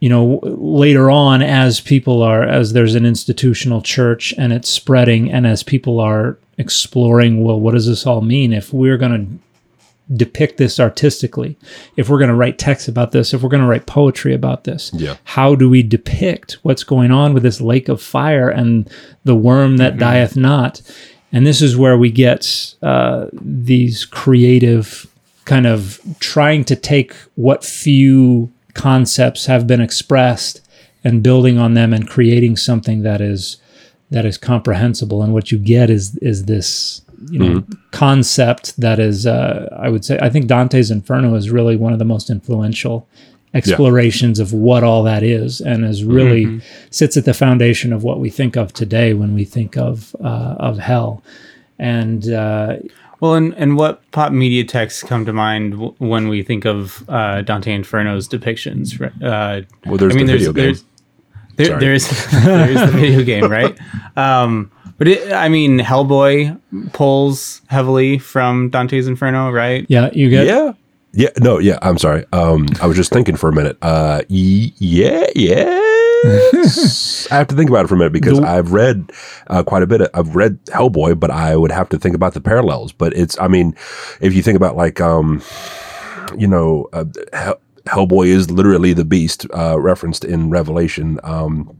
you 0.00 0.08
know 0.08 0.40
later 0.42 1.10
on 1.10 1.42
as 1.42 1.80
people 1.80 2.22
are 2.22 2.42
as 2.42 2.72
there's 2.72 2.94
an 2.94 3.04
institutional 3.04 3.82
church 3.82 4.34
and 4.38 4.52
it's 4.52 4.68
spreading 4.68 5.30
and 5.30 5.46
as 5.46 5.62
people 5.62 6.00
are 6.00 6.38
exploring 6.56 7.44
well 7.44 7.60
what 7.60 7.74
does 7.74 7.86
this 7.86 8.06
all 8.06 8.22
mean 8.22 8.52
if 8.52 8.72
we're 8.72 8.96
going 8.96 9.12
to 9.12 9.49
depict 10.14 10.56
this 10.56 10.80
artistically 10.80 11.56
if 11.96 12.08
we're 12.08 12.18
going 12.18 12.30
to 12.30 12.34
write 12.34 12.58
text 12.58 12.88
about 12.88 13.12
this 13.12 13.32
if 13.32 13.42
we're 13.42 13.48
going 13.48 13.62
to 13.62 13.68
write 13.68 13.86
poetry 13.86 14.34
about 14.34 14.64
this 14.64 14.90
yeah. 14.94 15.16
how 15.24 15.54
do 15.54 15.70
we 15.70 15.82
depict 15.82 16.58
what's 16.62 16.84
going 16.84 17.10
on 17.10 17.32
with 17.32 17.42
this 17.42 17.60
lake 17.60 17.88
of 17.88 18.02
fire 18.02 18.48
and 18.48 18.90
the 19.24 19.34
worm 19.34 19.76
that 19.76 19.92
mm-hmm. 19.92 20.00
dieth 20.00 20.36
not 20.36 20.82
and 21.32 21.46
this 21.46 21.62
is 21.62 21.76
where 21.76 21.96
we 21.96 22.10
get 22.10 22.74
uh, 22.82 23.26
these 23.32 24.04
creative 24.04 25.06
kind 25.44 25.66
of 25.66 26.00
trying 26.18 26.64
to 26.64 26.76
take 26.76 27.12
what 27.34 27.64
few 27.64 28.52
concepts 28.74 29.46
have 29.46 29.66
been 29.66 29.80
expressed 29.80 30.60
and 31.02 31.22
building 31.22 31.58
on 31.58 31.74
them 31.74 31.92
and 31.92 32.08
creating 32.08 32.56
something 32.56 33.02
that 33.02 33.20
is 33.20 33.56
that 34.10 34.24
is 34.24 34.36
comprehensible. 34.36 35.22
And 35.22 35.32
what 35.32 35.52
you 35.52 35.58
get 35.58 35.90
is 35.90 36.16
is 36.16 36.44
this 36.44 37.02
you 37.28 37.38
know 37.38 37.60
mm-hmm. 37.60 37.72
concept 37.90 38.76
that 38.80 38.98
is 38.98 39.26
uh, 39.26 39.68
I 39.78 39.88
would 39.88 40.04
say 40.04 40.18
I 40.20 40.30
think 40.30 40.46
Dante's 40.46 40.90
Inferno 40.90 41.34
is 41.34 41.50
really 41.50 41.76
one 41.76 41.92
of 41.92 41.98
the 41.98 42.04
most 42.04 42.30
influential 42.30 43.06
explorations 43.52 44.38
yeah. 44.38 44.44
of 44.44 44.52
what 44.52 44.84
all 44.84 45.02
that 45.02 45.22
is 45.22 45.60
and 45.60 45.84
is 45.84 46.04
really 46.04 46.46
mm-hmm. 46.46 46.58
sits 46.90 47.16
at 47.16 47.24
the 47.24 47.34
foundation 47.34 47.92
of 47.92 48.04
what 48.04 48.20
we 48.20 48.30
think 48.30 48.56
of 48.56 48.72
today 48.72 49.12
when 49.12 49.34
we 49.34 49.44
think 49.44 49.76
of 49.76 50.14
uh, 50.20 50.56
of 50.58 50.78
hell 50.78 51.22
and 51.78 52.30
uh, 52.30 52.76
well 53.20 53.34
and, 53.34 53.54
and 53.54 53.76
what 53.76 54.08
pop 54.12 54.32
media 54.32 54.64
texts 54.64 55.02
come 55.02 55.24
to 55.26 55.32
mind 55.32 55.72
w- 55.72 55.94
when 55.98 56.28
we 56.28 56.42
think 56.42 56.64
of 56.64 57.04
uh, 57.08 57.42
Dante 57.42 57.72
Inferno's 57.72 58.28
depictions 58.28 59.00
uh, 59.22 59.66
well 59.84 59.96
there's 59.96 60.14
I 60.14 60.16
mean, 60.16 60.26
the 60.26 60.32
there's, 60.32 60.46
video 60.46 60.52
game 60.52 60.64
there's, 61.56 61.68
there, 61.68 61.80
there's 61.80 62.08
there's 62.44 62.92
the 62.92 62.98
video 62.98 63.24
game 63.24 63.50
right 63.50 63.76
um, 64.16 64.70
but 65.00 65.08
it, 65.08 65.32
I 65.32 65.48
mean, 65.48 65.78
Hellboy 65.78 66.92
pulls 66.92 67.62
heavily 67.68 68.18
from 68.18 68.68
Dante's 68.68 69.08
Inferno, 69.08 69.50
right? 69.50 69.86
Yeah, 69.88 70.10
you 70.12 70.28
get 70.28 70.46
yeah. 70.46 70.72
Yeah, 71.12 71.30
no, 71.38 71.58
yeah, 71.58 71.78
I'm 71.80 71.96
sorry. 71.96 72.26
Um, 72.34 72.68
I 72.82 72.86
was 72.86 72.98
just 72.98 73.10
thinking 73.10 73.34
for 73.36 73.48
a 73.48 73.52
minute. 73.54 73.78
Uh, 73.80 74.20
yeah, 74.28 75.24
yeah. 75.34 75.64
I 77.30 77.36
have 77.38 77.48
to 77.48 77.54
think 77.56 77.70
about 77.70 77.86
it 77.86 77.88
for 77.88 77.94
a 77.94 77.96
minute 77.96 78.12
because 78.12 78.40
I've 78.40 78.72
read 78.72 79.10
uh, 79.46 79.62
quite 79.62 79.82
a 79.82 79.86
bit. 79.86 80.02
Of, 80.02 80.10
I've 80.12 80.36
read 80.36 80.62
Hellboy, 80.66 81.18
but 81.18 81.30
I 81.30 81.56
would 81.56 81.72
have 81.72 81.88
to 81.88 81.98
think 81.98 82.14
about 82.14 82.34
the 82.34 82.42
parallels. 82.42 82.92
But 82.92 83.14
it's, 83.14 83.40
I 83.40 83.48
mean, 83.48 83.74
if 84.20 84.34
you 84.34 84.42
think 84.42 84.56
about 84.56 84.76
like, 84.76 85.00
um, 85.00 85.42
you 86.36 86.46
know, 86.46 86.90
uh, 86.92 87.06
Hellboy 87.86 88.26
is 88.26 88.50
literally 88.50 88.92
the 88.92 89.06
beast 89.06 89.46
uh, 89.56 89.80
referenced 89.80 90.26
in 90.26 90.50
Revelation. 90.50 91.18
Um, 91.24 91.74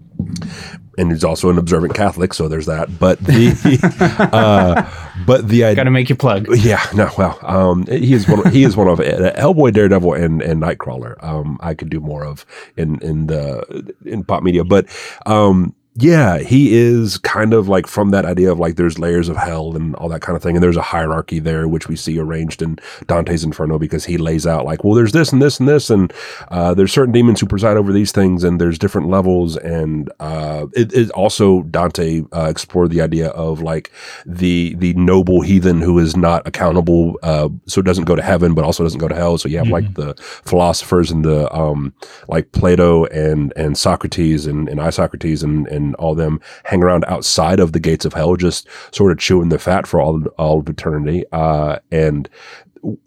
and 0.98 1.10
he's 1.10 1.24
also 1.24 1.50
an 1.50 1.58
observant 1.58 1.94
Catholic, 1.94 2.34
so 2.34 2.48
there's 2.48 2.66
that. 2.66 2.98
But 2.98 3.18
the 3.20 3.78
uh, 4.32 4.88
but 5.26 5.48
the 5.48 5.74
Got 5.74 5.84
to 5.84 5.90
make 5.90 6.08
your 6.08 6.16
plug. 6.16 6.46
yeah, 6.56 6.84
no, 6.94 7.10
well, 7.16 7.38
um, 7.42 7.86
he 7.86 8.12
is 8.12 8.28
one. 8.28 8.46
Of, 8.46 8.52
he 8.52 8.64
is 8.64 8.76
one 8.76 8.88
of 8.88 9.00
uh, 9.00 9.32
Hellboy, 9.34 9.72
Daredevil, 9.72 10.14
and 10.14 10.42
and 10.42 10.62
Nightcrawler. 10.62 11.22
Um, 11.24 11.58
I 11.60 11.74
could 11.74 11.90
do 11.90 12.00
more 12.00 12.24
of 12.24 12.44
in 12.76 13.00
in 13.00 13.26
the 13.28 13.94
in 14.04 14.24
pop 14.24 14.42
media, 14.42 14.64
but 14.64 14.86
um, 15.26 15.74
yeah, 16.00 16.38
he 16.38 16.74
is 16.74 17.18
kind 17.18 17.52
of 17.52 17.68
like 17.68 17.86
from 17.86 18.10
that 18.10 18.24
idea 18.24 18.50
of 18.50 18.58
like 18.58 18.76
there's 18.76 18.98
layers 18.98 19.28
of 19.28 19.36
hell 19.36 19.76
and 19.76 19.94
all 19.96 20.08
that 20.08 20.22
kind 20.22 20.34
of 20.34 20.42
thing. 20.42 20.56
And 20.56 20.62
there's 20.62 20.76
a 20.76 20.82
hierarchy 20.82 21.38
there, 21.38 21.68
which 21.68 21.88
we 21.88 21.96
see 21.96 22.18
arranged 22.18 22.62
in 22.62 22.78
Dante's 23.06 23.44
Inferno 23.44 23.78
because 23.78 24.04
he 24.04 24.16
lays 24.16 24.46
out 24.46 24.64
like, 24.64 24.82
well, 24.82 24.94
there's 24.94 25.12
this 25.12 25.32
and 25.32 25.42
this 25.42 25.60
and 25.60 25.68
this. 25.68 25.90
And 25.90 26.12
uh, 26.48 26.74
there's 26.74 26.92
certain 26.92 27.12
demons 27.12 27.40
who 27.40 27.46
preside 27.46 27.76
over 27.76 27.92
these 27.92 28.12
things 28.12 28.44
and 28.44 28.60
there's 28.60 28.78
different 28.78 29.08
levels. 29.08 29.56
And 29.58 30.10
uh, 30.20 30.66
it, 30.72 30.92
it 30.92 31.10
also, 31.10 31.62
Dante 31.64 32.22
uh, 32.32 32.48
explored 32.48 32.90
the 32.90 33.02
idea 33.02 33.28
of 33.28 33.60
like 33.60 33.92
the, 34.24 34.74
the 34.76 34.94
noble 34.94 35.42
heathen 35.42 35.80
who 35.80 35.98
is 35.98 36.16
not 36.16 36.46
accountable. 36.46 37.18
Uh, 37.22 37.50
so 37.66 37.82
doesn't 37.82 38.04
go 38.04 38.16
to 38.16 38.22
heaven, 38.22 38.54
but 38.54 38.64
also 38.64 38.82
doesn't 38.82 39.00
go 39.00 39.08
to 39.08 39.14
hell. 39.14 39.36
So 39.36 39.48
you 39.48 39.58
have 39.58 39.66
mm-hmm. 39.66 39.72
like 39.74 39.94
the 39.94 40.14
philosophers 40.44 41.10
and 41.10 41.24
the, 41.24 41.54
um, 41.54 41.92
like 42.28 42.52
Plato 42.52 43.04
and, 43.06 43.52
and 43.56 43.76
Socrates 43.76 44.46
and, 44.46 44.68
and 44.68 44.80
Isocrates 44.80 45.42
and, 45.42 45.66
and 45.68 45.89
and 45.90 45.96
all 45.96 46.14
them 46.14 46.40
hang 46.64 46.82
around 46.82 47.04
outside 47.06 47.60
of 47.60 47.72
the 47.72 47.80
gates 47.80 48.04
of 48.04 48.12
hell, 48.12 48.36
just 48.36 48.68
sort 48.92 49.12
of 49.12 49.18
chewing 49.18 49.48
the 49.48 49.58
fat 49.58 49.86
for 49.86 50.00
all 50.00 50.22
all 50.38 50.60
of 50.60 50.68
eternity, 50.68 51.24
uh, 51.32 51.78
and 51.90 52.28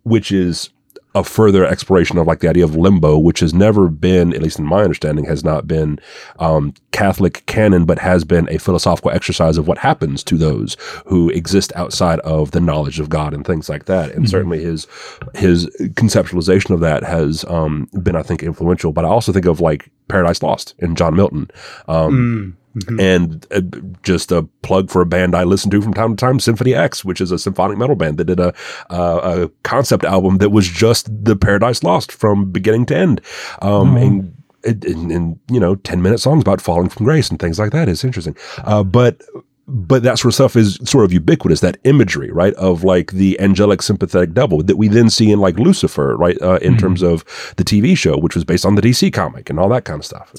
which 0.03 0.31
is 0.31 0.69
a 1.15 1.23
further 1.23 1.65
exploration 1.65 2.17
of 2.17 2.25
like 2.25 2.39
the 2.39 2.49
idea 2.49 2.63
of 2.63 2.75
limbo, 2.75 3.17
which 3.17 3.39
has 3.39 3.53
never 3.53 3.87
been, 3.87 4.33
at 4.33 4.41
least 4.41 4.57
in 4.57 4.65
my 4.65 4.81
understanding, 4.81 5.25
has 5.25 5.43
not 5.43 5.67
been 5.67 5.99
um, 6.39 6.73
Catholic 6.91 7.45
canon, 7.45 7.85
but 7.85 7.99
has 7.99 8.23
been 8.23 8.47
a 8.49 8.57
philosophical 8.57 9.11
exercise 9.11 9.57
of 9.57 9.67
what 9.67 9.77
happens 9.77 10.23
to 10.23 10.37
those 10.37 10.75
who 11.05 11.29
exist 11.29 11.71
outside 11.75 12.19
of 12.21 12.51
the 12.51 12.59
knowledge 12.59 12.99
of 12.99 13.09
God 13.09 13.33
and 13.33 13.45
things 13.45 13.69
like 13.69 13.85
that. 13.85 14.09
And 14.09 14.21
mm-hmm. 14.21 14.25
certainly 14.25 14.63
his 14.63 14.87
his 15.35 15.67
conceptualization 15.93 16.71
of 16.71 16.79
that 16.79 17.03
has 17.03 17.45
um, 17.45 17.89
been, 18.01 18.15
I 18.15 18.23
think, 18.23 18.41
influential. 18.41 18.91
But 18.91 19.05
I 19.05 19.09
also 19.09 19.31
think 19.31 19.45
of 19.45 19.61
like 19.61 19.91
Paradise 20.07 20.41
Lost 20.41 20.73
in 20.79 20.95
John 20.95 21.15
Milton. 21.15 21.49
Um, 21.87 22.11
mm 22.11 22.62
Mm-hmm. 22.75 22.99
And 22.99 23.47
uh, 23.51 23.61
just 24.01 24.31
a 24.31 24.43
plug 24.63 24.89
for 24.89 25.01
a 25.01 25.05
band 25.05 25.35
I 25.35 25.43
listen 25.43 25.69
to 25.71 25.81
from 25.81 25.93
time 25.93 26.15
to 26.15 26.19
time, 26.19 26.39
Symphony 26.39 26.73
X, 26.73 27.05
which 27.05 27.21
is 27.21 27.31
a 27.31 27.37
symphonic 27.37 27.77
metal 27.77 27.95
band 27.95 28.17
that 28.17 28.25
did 28.25 28.39
a, 28.39 28.53
uh, 28.89 29.45
a 29.45 29.49
concept 29.63 30.05
album 30.05 30.39
that 30.39 30.49
was 30.49 30.67
just 30.67 31.07
the 31.23 31.35
Paradise 31.35 31.83
Lost 31.83 32.11
from 32.11 32.51
beginning 32.51 32.87
to 32.87 32.97
end. 32.97 33.21
Um, 33.61 33.95
mm-hmm. 33.95 33.97
and, 34.63 34.85
and, 34.85 35.11
and, 35.11 35.39
you 35.51 35.59
know, 35.59 35.75
10 35.75 36.01
minute 36.01 36.19
songs 36.19 36.41
about 36.41 36.61
falling 36.61 36.89
from 36.89 37.05
grace 37.05 37.29
and 37.29 37.39
things 37.39 37.59
like 37.59 37.71
that 37.71 37.87
is 37.87 38.03
interesting. 38.03 38.35
Uh, 38.63 38.83
but 38.83 39.21
but 39.65 40.03
that 40.03 40.19
sort 40.19 40.31
of 40.31 40.35
stuff 40.35 40.55
is 40.55 40.77
sort 40.83 41.05
of 41.05 41.13
ubiquitous. 41.13 41.61
That 41.61 41.77
imagery, 41.83 42.31
right, 42.31 42.53
of 42.55 42.83
like 42.83 43.11
the 43.11 43.39
angelic 43.39 43.81
sympathetic 43.81 44.33
devil 44.33 44.61
that 44.63 44.75
we 44.77 44.87
then 44.87 45.09
see 45.09 45.31
in 45.31 45.39
like 45.39 45.57
Lucifer, 45.57 46.17
right, 46.17 46.39
uh, 46.41 46.55
in 46.55 46.73
mm-hmm. 46.73 46.79
terms 46.79 47.01
of 47.01 47.23
the 47.55 47.63
TV 47.63 47.97
show, 47.97 48.17
which 48.17 48.35
was 48.35 48.43
based 48.43 48.65
on 48.65 48.75
the 48.75 48.81
DC 48.81 49.13
comic 49.13 49.49
and 49.49 49.59
all 49.59 49.69
that 49.69 49.85
kind 49.85 49.99
of 49.99 50.05
stuff. 50.05 50.33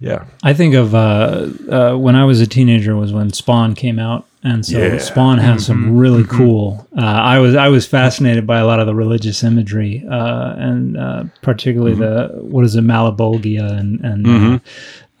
Yeah. 0.00 0.26
I 0.42 0.52
think 0.52 0.74
of 0.74 0.94
uh, 0.94 1.48
uh, 1.70 1.96
when 1.96 2.14
I 2.14 2.24
was 2.24 2.40
a 2.40 2.46
teenager 2.46 2.94
was 2.96 3.12
when 3.12 3.32
Spawn 3.32 3.74
came 3.74 3.98
out, 3.98 4.26
and 4.44 4.64
so 4.64 4.78
yeah. 4.78 4.98
Spawn 4.98 5.38
has 5.38 5.66
some 5.66 5.84
mm-hmm. 5.84 5.98
really 5.98 6.22
mm-hmm. 6.22 6.36
cool. 6.36 6.88
Uh, 6.96 7.00
I 7.00 7.38
was 7.40 7.56
I 7.56 7.68
was 7.68 7.86
fascinated 7.86 8.46
by 8.46 8.58
a 8.58 8.66
lot 8.66 8.78
of 8.78 8.86
the 8.86 8.94
religious 8.94 9.42
imagery, 9.42 10.04
uh, 10.08 10.54
and 10.56 10.96
uh, 10.96 11.24
particularly 11.42 11.96
mm-hmm. 11.96 12.38
the 12.38 12.44
what 12.44 12.64
is 12.64 12.76
it 12.76 12.84
Malebolgia 12.84 13.70
and 13.78 14.00
and. 14.04 14.26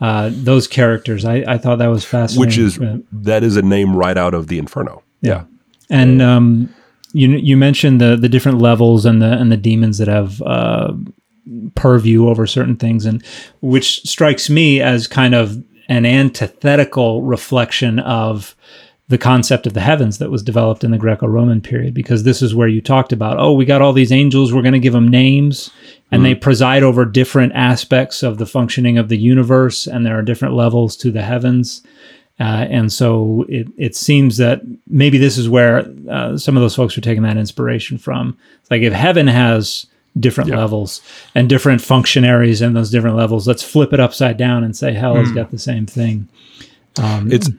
Uh, 0.00 0.28
mm-hmm. 0.30 0.44
those 0.44 0.68
characters, 0.68 1.24
I, 1.24 1.38
I 1.38 1.58
thought 1.58 1.80
that 1.80 1.88
was 1.88 2.04
fascinating. 2.04 2.46
Which 2.46 2.56
is 2.56 2.78
that 3.10 3.42
is 3.42 3.56
a 3.56 3.62
name 3.62 3.96
right 3.96 4.16
out 4.16 4.32
of 4.32 4.46
the 4.46 4.60
Inferno. 4.60 5.02
Yeah, 5.22 5.46
and 5.90 6.22
um, 6.22 6.72
you 7.12 7.30
you 7.30 7.56
mentioned 7.56 8.00
the 8.00 8.14
the 8.14 8.28
different 8.28 8.58
levels 8.58 9.04
and 9.04 9.20
the 9.20 9.32
and 9.32 9.50
the 9.50 9.56
demons 9.56 9.98
that 9.98 10.06
have 10.06 10.40
purview 11.74 12.28
over 12.28 12.46
certain 12.46 12.76
things, 12.76 13.04
and 13.04 13.24
which 13.60 14.02
strikes 14.02 14.48
me 14.50 14.80
as 14.80 15.06
kind 15.06 15.34
of 15.34 15.62
an 15.88 16.04
antithetical 16.04 17.22
reflection 17.22 17.98
of 17.98 18.54
the 19.08 19.18
concept 19.18 19.66
of 19.66 19.72
the 19.72 19.80
heavens 19.80 20.18
that 20.18 20.30
was 20.30 20.42
developed 20.42 20.84
in 20.84 20.90
the 20.90 20.98
Greco-Roman 20.98 21.62
period 21.62 21.94
because 21.94 22.24
this 22.24 22.42
is 22.42 22.54
where 22.54 22.68
you 22.68 22.82
talked 22.82 23.10
about 23.10 23.38
oh 23.38 23.54
we 23.54 23.64
got 23.64 23.80
all 23.80 23.94
these 23.94 24.12
angels 24.12 24.52
we're 24.52 24.62
going 24.62 24.74
to 24.74 24.78
give 24.78 24.92
them 24.92 25.08
names 25.08 25.70
and 26.10 26.22
mm 26.22 26.24
they 26.24 26.34
preside 26.34 26.82
over 26.82 27.04
different 27.04 27.52
aspects 27.54 28.22
of 28.22 28.38
the 28.38 28.46
functioning 28.46 28.98
of 28.98 29.08
the 29.08 29.16
universe 29.16 29.86
and 29.86 30.04
there 30.04 30.18
are 30.18 30.22
different 30.22 30.54
levels 30.54 30.96
to 30.96 31.10
the 31.10 31.22
heavens 31.22 31.82
uh, 32.40 32.66
and 32.70 32.92
so 32.92 33.44
it, 33.48 33.66
it 33.76 33.96
seems 33.96 34.36
that 34.36 34.62
maybe 34.86 35.18
this 35.18 35.36
is 35.36 35.48
where 35.48 35.84
uh, 36.08 36.36
some 36.36 36.56
of 36.56 36.62
those 36.62 36.76
folks 36.76 36.96
are 36.96 37.02
taking 37.02 37.24
that 37.24 37.36
inspiration 37.36 37.98
from. 37.98 38.38
like 38.70 38.82
if 38.82 38.92
heaven 38.92 39.26
has 39.26 39.86
different 40.18 40.50
levels 40.50 41.00
and 41.34 41.48
different 41.48 41.80
functionaries 41.80 42.62
in 42.62 42.74
those 42.74 42.90
different 42.90 43.16
levels. 43.16 43.46
Let's 43.46 43.62
flip 43.62 43.92
it 43.92 44.00
upside 44.00 44.36
down 44.36 44.64
and 44.64 44.76
say 44.76 44.92
hell 44.92 45.16
has 45.16 45.28
hmm. 45.28 45.34
got 45.34 45.50
the 45.50 45.58
same 45.58 45.86
thing. 45.86 46.28
Um, 47.00 47.30
it's 47.30 47.50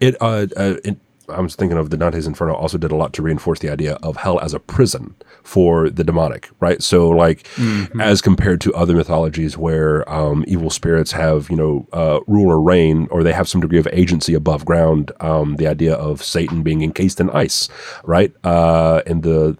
it, 0.00 0.16
uh, 0.20 0.46
uh, 0.56 0.76
it, 0.84 0.98
I 1.28 1.40
was 1.40 1.56
thinking 1.56 1.78
of 1.78 1.90
the 1.90 1.96
Dante's 1.96 2.26
Inferno 2.26 2.54
also 2.54 2.78
did 2.78 2.92
a 2.92 2.96
lot 2.96 3.12
to 3.14 3.22
reinforce 3.22 3.58
the 3.58 3.70
idea 3.70 3.94
of 4.02 4.16
hell 4.16 4.38
as 4.40 4.54
a 4.54 4.60
prison 4.60 5.14
for 5.42 5.90
the 5.90 6.04
demonic, 6.04 6.50
right? 6.60 6.82
So, 6.82 7.08
like, 7.08 7.44
mm-hmm. 7.54 8.00
as 8.00 8.20
compared 8.20 8.60
to 8.62 8.74
other 8.74 8.94
mythologies 8.94 9.56
where 9.56 10.08
um, 10.12 10.44
evil 10.46 10.70
spirits 10.70 11.12
have, 11.12 11.50
you 11.50 11.56
know, 11.56 11.86
uh, 11.92 12.20
rule 12.26 12.50
or 12.50 12.60
reign, 12.60 13.08
or 13.10 13.22
they 13.22 13.32
have 13.32 13.48
some 13.48 13.60
degree 13.60 13.78
of 13.78 13.88
agency 13.92 14.34
above 14.34 14.64
ground, 14.64 15.12
um, 15.20 15.56
the 15.56 15.66
idea 15.66 15.94
of 15.94 16.22
Satan 16.22 16.62
being 16.62 16.82
encased 16.82 17.20
in 17.20 17.30
ice, 17.30 17.68
right? 18.04 18.32
Uh, 18.44 19.02
in 19.06 19.22
the 19.22 19.56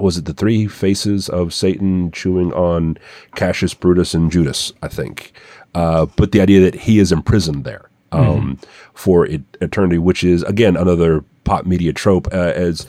was 0.00 0.18
it 0.18 0.24
the 0.24 0.34
three 0.34 0.66
faces 0.66 1.28
of 1.28 1.54
Satan 1.54 2.10
chewing 2.12 2.52
on 2.52 2.98
Cassius, 3.34 3.74
Brutus, 3.74 4.14
and 4.14 4.30
Judas? 4.30 4.72
I 4.82 4.88
think. 4.88 5.32
Uh, 5.74 6.06
but 6.16 6.32
the 6.32 6.40
idea 6.40 6.60
that 6.60 6.74
he 6.74 6.98
is 6.98 7.12
imprisoned 7.12 7.64
there 7.64 7.88
um, 8.12 8.56
mm. 8.56 8.64
for 8.94 9.26
it, 9.26 9.42
eternity, 9.60 9.98
which 9.98 10.22
is 10.22 10.42
again 10.44 10.76
another 10.76 11.24
pop 11.44 11.66
media 11.66 11.92
trope. 11.92 12.28
Uh, 12.32 12.52
as 12.54 12.86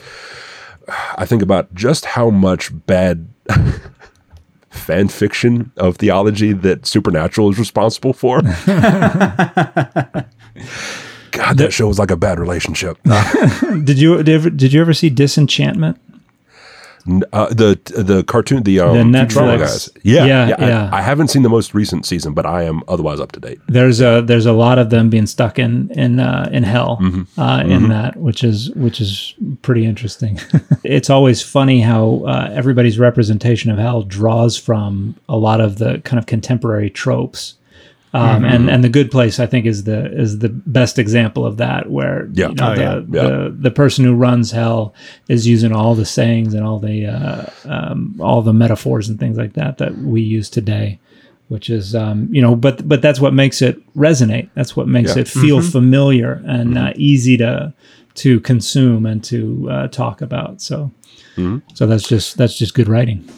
I 1.16 1.24
think 1.26 1.42
about 1.42 1.74
just 1.74 2.04
how 2.04 2.30
much 2.30 2.70
bad 2.86 3.28
fan 4.70 5.08
fiction 5.08 5.72
of 5.76 5.96
theology 5.96 6.52
that 6.52 6.86
Supernatural 6.86 7.50
is 7.50 7.58
responsible 7.58 8.12
for. 8.12 8.42
God, 11.30 11.58
that 11.58 11.72
show 11.72 11.88
was 11.88 11.98
like 11.98 12.12
a 12.12 12.16
bad 12.16 12.38
relationship. 12.38 12.96
did 13.84 13.98
you 13.98 14.22
did 14.22 14.28
you 14.28 14.34
ever, 14.34 14.50
did 14.50 14.72
you 14.72 14.80
ever 14.80 14.94
see 14.94 15.10
Disenchantment? 15.10 15.98
Uh, 17.06 17.52
the 17.52 17.78
the 17.96 18.24
cartoon, 18.24 18.62
the, 18.62 18.80
um, 18.80 19.12
the 19.12 19.18
Netflix 19.18 19.58
guys. 19.58 19.90
Yeah, 20.02 20.24
yeah, 20.24 20.48
yeah. 20.48 20.56
yeah. 20.60 20.90
I, 20.90 20.98
I, 20.98 21.02
haven't 21.02 21.28
seen 21.28 21.42
the 21.42 21.50
most 21.50 21.74
recent 21.74 22.06
season, 22.06 22.32
but 22.32 22.46
I 22.46 22.62
am 22.62 22.82
otherwise 22.88 23.20
up 23.20 23.32
to 23.32 23.40
date. 23.40 23.60
There's 23.68 24.00
a 24.00 24.22
there's 24.22 24.46
a 24.46 24.54
lot 24.54 24.78
of 24.78 24.88
them 24.88 25.10
being 25.10 25.26
stuck 25.26 25.58
in 25.58 25.90
in 25.90 26.18
uh, 26.18 26.48
in 26.50 26.62
hell 26.62 26.98
mm-hmm. 27.02 27.38
Uh, 27.38 27.60
mm-hmm. 27.60 27.70
in 27.70 27.88
that, 27.90 28.16
which 28.16 28.42
is 28.42 28.70
which 28.70 29.02
is 29.02 29.34
pretty 29.60 29.84
interesting. 29.84 30.40
it's 30.82 31.10
always 31.10 31.42
funny 31.42 31.82
how 31.82 32.22
uh, 32.26 32.48
everybody's 32.54 32.98
representation 32.98 33.70
of 33.70 33.76
hell 33.76 34.02
draws 34.02 34.56
from 34.56 35.14
a 35.28 35.36
lot 35.36 35.60
of 35.60 35.76
the 35.76 36.00
kind 36.04 36.18
of 36.18 36.24
contemporary 36.24 36.88
tropes 36.88 37.56
um, 38.14 38.42
mm-hmm. 38.42 38.44
and 38.44 38.70
and 38.70 38.84
the 38.84 38.88
good 38.88 39.10
place 39.10 39.40
I 39.40 39.46
think 39.46 39.66
is 39.66 39.84
the 39.84 40.06
is 40.12 40.38
the 40.38 40.48
best 40.48 41.00
example 41.00 41.44
of 41.44 41.56
that 41.56 41.90
where 41.90 42.28
yeah. 42.32 42.48
You 42.48 42.54
know, 42.54 42.70
oh, 42.70 42.74
the, 42.74 42.82
yeah. 42.82 43.22
the 43.22 43.56
the 43.58 43.70
person 43.72 44.04
who 44.04 44.14
runs 44.14 44.52
hell 44.52 44.94
is 45.28 45.48
using 45.48 45.72
all 45.72 45.96
the 45.96 46.06
sayings 46.06 46.54
and 46.54 46.64
all 46.64 46.78
the 46.78 47.06
uh, 47.06 47.46
um, 47.64 48.16
all 48.20 48.40
the 48.40 48.52
metaphors 48.52 49.08
and 49.08 49.18
things 49.18 49.36
like 49.36 49.54
that 49.54 49.78
that 49.78 49.98
we 49.98 50.22
use 50.22 50.48
today 50.48 51.00
which 51.48 51.68
is 51.68 51.94
um, 51.94 52.28
you 52.32 52.40
know 52.40 52.54
but 52.54 52.86
but 52.88 53.02
that's 53.02 53.20
what 53.20 53.34
makes 53.34 53.60
it 53.60 53.84
resonate 53.94 54.48
that's 54.54 54.76
what 54.76 54.86
makes 54.86 55.16
yeah. 55.16 55.22
it 55.22 55.28
feel 55.28 55.58
mm-hmm. 55.58 55.70
familiar 55.70 56.42
and 56.46 56.78
uh, 56.78 56.82
mm-hmm. 56.82 57.00
easy 57.00 57.36
to 57.36 57.74
to 58.14 58.38
consume 58.40 59.06
and 59.06 59.24
to 59.24 59.68
uh, 59.70 59.88
talk 59.88 60.22
about 60.22 60.62
so 60.62 60.90
mm-hmm. 61.36 61.58
so 61.74 61.84
that's 61.84 62.08
just 62.08 62.38
that's 62.38 62.56
just 62.56 62.74
good 62.74 62.88
writing 62.88 63.28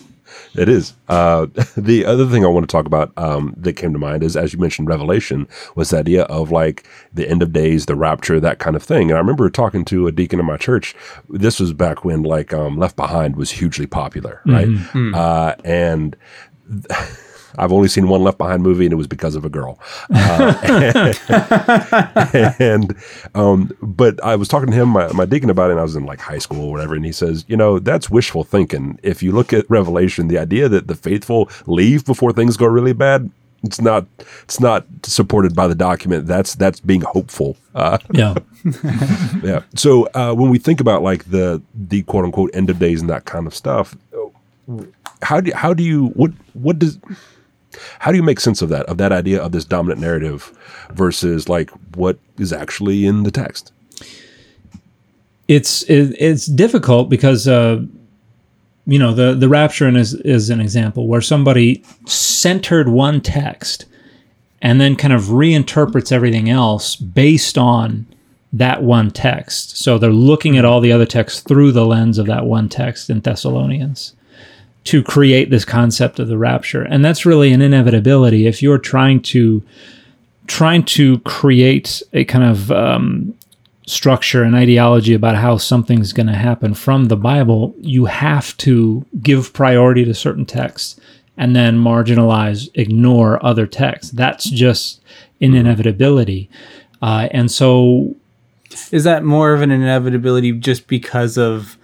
it 0.54 0.68
is. 0.68 0.94
Uh, 1.08 1.46
the 1.76 2.04
other 2.04 2.26
thing 2.26 2.44
I 2.44 2.48
want 2.48 2.68
to 2.68 2.72
talk 2.72 2.86
about 2.86 3.12
um, 3.16 3.54
that 3.56 3.74
came 3.74 3.92
to 3.92 3.98
mind 3.98 4.22
is, 4.22 4.36
as 4.36 4.52
you 4.52 4.58
mentioned, 4.58 4.88
Revelation 4.88 5.48
was 5.74 5.90
the 5.90 5.98
idea 5.98 6.24
of 6.24 6.50
like 6.50 6.86
the 7.12 7.28
end 7.28 7.42
of 7.42 7.52
days, 7.52 7.86
the 7.86 7.96
rapture, 7.96 8.40
that 8.40 8.58
kind 8.58 8.76
of 8.76 8.82
thing. 8.82 9.10
And 9.10 9.16
I 9.16 9.20
remember 9.20 9.48
talking 9.50 9.84
to 9.86 10.06
a 10.06 10.12
deacon 10.12 10.40
in 10.40 10.46
my 10.46 10.56
church. 10.56 10.94
This 11.28 11.60
was 11.60 11.72
back 11.72 12.04
when 12.04 12.22
like 12.22 12.52
um, 12.52 12.78
Left 12.78 12.96
Behind 12.96 13.36
was 13.36 13.50
hugely 13.50 13.86
popular, 13.86 14.42
right? 14.46 14.68
Mm-hmm. 14.68 15.14
Uh, 15.14 15.54
and 15.64 16.16
I've 17.58 17.72
only 17.72 17.88
seen 17.88 18.08
one 18.08 18.22
Left 18.22 18.38
Behind 18.38 18.62
movie, 18.62 18.86
and 18.86 18.92
it 18.92 18.96
was 18.96 19.06
because 19.06 19.34
of 19.34 19.44
a 19.44 19.48
girl. 19.48 19.78
Uh, 20.12 20.54
and, 21.28 22.54
and 22.60 22.96
um, 23.34 23.72
but 23.82 24.22
I 24.24 24.36
was 24.36 24.48
talking 24.48 24.70
to 24.70 24.76
him, 24.76 24.90
my, 24.90 25.12
my 25.12 25.24
deacon, 25.24 25.50
about 25.50 25.70
it, 25.70 25.72
and 25.72 25.80
I 25.80 25.84
was 25.84 25.96
in 25.96 26.04
like 26.06 26.20
high 26.20 26.38
school 26.38 26.66
or 26.66 26.72
whatever, 26.72 26.94
and 26.94 27.04
he 27.04 27.12
says, 27.12 27.44
you 27.48 27.56
know, 27.56 27.78
that's 27.78 28.10
wishful 28.10 28.44
thinking. 28.44 28.98
If 29.02 29.22
you 29.22 29.32
look 29.32 29.52
at 29.52 29.68
Revelation, 29.70 30.28
the 30.28 30.38
idea 30.38 30.68
that 30.68 30.86
the 30.86 30.94
faithful 30.94 31.50
leave 31.66 32.04
before 32.04 32.32
things 32.32 32.56
go 32.56 32.66
really 32.66 32.92
bad, 32.92 33.30
it's 33.62 33.80
not 33.80 34.06
it's 34.44 34.60
not 34.60 34.86
supported 35.02 35.54
by 35.54 35.66
the 35.66 35.74
document. 35.74 36.26
That's 36.26 36.54
that's 36.54 36.80
being 36.80 37.02
hopeful. 37.02 37.56
Uh, 37.74 37.98
Yeah. 38.12 38.34
yeah. 39.42 39.62
So 39.74 40.08
uh, 40.14 40.34
when 40.34 40.50
we 40.50 40.58
think 40.58 40.80
about 40.80 41.02
like 41.02 41.24
the 41.30 41.62
the 41.74 42.02
quote 42.02 42.24
unquote 42.24 42.50
end 42.54 42.70
of 42.70 42.78
days 42.78 43.00
and 43.00 43.10
that 43.10 43.24
kind 43.24 43.46
of 43.46 43.54
stuff, 43.54 43.96
how 45.22 45.40
do 45.40 45.52
how 45.54 45.74
do 45.74 45.82
you 45.82 46.08
what 46.08 46.32
what 46.54 46.78
does 46.78 46.98
how 47.98 48.10
do 48.10 48.16
you 48.16 48.22
make 48.22 48.40
sense 48.40 48.62
of 48.62 48.68
that 48.68 48.86
of 48.86 48.98
that 48.98 49.12
idea 49.12 49.42
of 49.42 49.52
this 49.52 49.64
dominant 49.64 50.00
narrative 50.00 50.52
versus 50.92 51.48
like 51.48 51.70
what 51.96 52.18
is 52.38 52.52
actually 52.52 53.06
in 53.06 53.22
the 53.22 53.30
text? 53.30 53.72
it's 55.48 55.82
it, 55.84 56.14
it's 56.18 56.46
difficult 56.46 57.08
because 57.08 57.46
uh, 57.46 57.80
you 58.86 58.98
know 58.98 59.14
the 59.14 59.34
the 59.34 59.48
rapture 59.48 59.88
is 59.88 60.14
is 60.14 60.50
an 60.50 60.60
example 60.60 61.06
where 61.06 61.20
somebody 61.20 61.82
centered 62.06 62.88
one 62.88 63.20
text 63.20 63.84
and 64.62 64.80
then 64.80 64.96
kind 64.96 65.12
of 65.12 65.22
reinterprets 65.24 66.10
everything 66.10 66.48
else 66.48 66.96
based 66.96 67.58
on 67.58 68.06
that 68.52 68.82
one 68.82 69.10
text. 69.10 69.76
So 69.76 69.98
they're 69.98 70.10
looking 70.10 70.56
at 70.56 70.64
all 70.64 70.80
the 70.80 70.92
other 70.92 71.04
texts 71.04 71.40
through 71.40 71.72
the 71.72 71.84
lens 71.84 72.16
of 72.16 72.26
that 72.26 72.46
one 72.46 72.68
text 72.68 73.10
in 73.10 73.20
Thessalonians 73.20 74.15
to 74.86 75.02
create 75.02 75.50
this 75.50 75.64
concept 75.64 76.18
of 76.18 76.28
the 76.28 76.38
rapture. 76.38 76.82
And 76.82 77.04
that's 77.04 77.26
really 77.26 77.52
an 77.52 77.60
inevitability 77.60 78.46
if 78.46 78.62
you're 78.62 78.78
trying 78.78 79.20
to 79.22 79.62
trying 80.46 80.84
to 80.84 81.18
create 81.20 82.02
a 82.12 82.24
kind 82.24 82.44
of 82.44 82.70
um, 82.70 83.34
structure 83.86 84.44
and 84.44 84.54
ideology 84.54 85.12
about 85.12 85.34
how 85.36 85.56
something's 85.56 86.12
going 86.12 86.28
to 86.28 86.34
happen 86.34 86.72
from 86.72 87.06
the 87.06 87.16
Bible, 87.16 87.74
you 87.80 88.04
have 88.04 88.56
to 88.58 89.04
give 89.20 89.52
priority 89.52 90.04
to 90.04 90.14
certain 90.14 90.46
texts 90.46 91.00
and 91.36 91.54
then 91.54 91.78
marginalize, 91.78 92.68
ignore 92.74 93.44
other 93.44 93.66
texts. 93.66 94.12
That's 94.12 94.48
just 94.48 95.02
an 95.40 95.54
inevitability. 95.54 96.48
Uh, 97.02 97.28
and 97.32 97.50
so, 97.50 98.14
Is 98.92 99.04
that 99.04 99.24
more 99.24 99.52
of 99.52 99.62
an 99.62 99.70
inevitability 99.70 100.52
just 100.52 100.86
because 100.86 101.36
of 101.36 101.76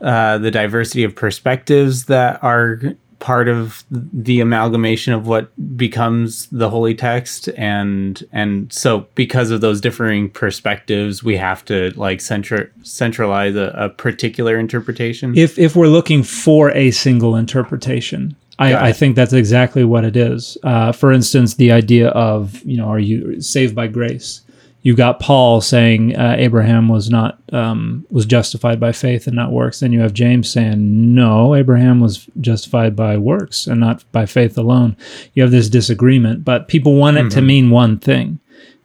uh, 0.00 0.38
the 0.38 0.50
diversity 0.50 1.04
of 1.04 1.14
perspectives 1.14 2.06
that 2.06 2.42
are 2.42 2.80
part 3.18 3.48
of 3.48 3.82
the 3.90 4.40
amalgamation 4.40 5.12
of 5.12 5.26
what 5.26 5.50
becomes 5.76 6.46
the 6.50 6.70
holy 6.70 6.94
text 6.94 7.48
and 7.56 8.22
and 8.32 8.72
so 8.72 9.08
because 9.16 9.50
of 9.50 9.60
those 9.60 9.80
differing 9.80 10.30
perspectives 10.30 11.24
we 11.24 11.36
have 11.36 11.64
to 11.64 11.90
like 11.96 12.20
centra- 12.20 12.70
centralize 12.86 13.56
a, 13.56 13.74
a 13.76 13.88
particular 13.88 14.56
interpretation 14.56 15.36
if 15.36 15.58
if 15.58 15.74
we're 15.74 15.88
looking 15.88 16.22
for 16.22 16.70
a 16.72 16.90
single 16.90 17.36
interpretation, 17.36 18.36
I, 18.58 18.88
I 18.88 18.92
think 18.92 19.16
that's 19.16 19.32
exactly 19.32 19.84
what 19.84 20.04
it 20.04 20.16
is. 20.16 20.58
Uh, 20.62 20.92
for 20.92 21.12
instance, 21.12 21.54
the 21.54 21.72
idea 21.72 22.08
of 22.08 22.62
you 22.64 22.76
know, 22.76 22.88
are 22.88 22.98
you 22.98 23.40
saved 23.40 23.74
by 23.74 23.86
grace? 23.86 24.42
You 24.88 24.96
got 24.96 25.20
Paul 25.20 25.60
saying 25.60 26.16
uh, 26.16 26.36
Abraham 26.38 26.88
was 26.88 27.10
not 27.10 27.38
um, 27.52 28.06
was 28.08 28.24
justified 28.24 28.80
by 28.80 28.92
faith 28.92 29.26
and 29.26 29.36
not 29.36 29.52
works. 29.52 29.80
Then 29.80 29.92
you 29.92 30.00
have 30.00 30.14
James 30.14 30.50
saying 30.50 31.14
no, 31.14 31.54
Abraham 31.54 32.00
was 32.00 32.26
justified 32.40 32.96
by 32.96 33.18
works 33.18 33.66
and 33.66 33.80
not 33.80 34.10
by 34.12 34.24
faith 34.24 34.56
alone. 34.56 34.96
You 35.34 35.42
have 35.42 35.52
this 35.52 35.68
disagreement, 35.68 36.42
but 36.42 36.68
people 36.68 36.94
want 36.94 37.18
it 37.18 37.28
to 37.32 37.42
mean 37.42 37.68
one 37.68 37.98
thing. 37.98 38.40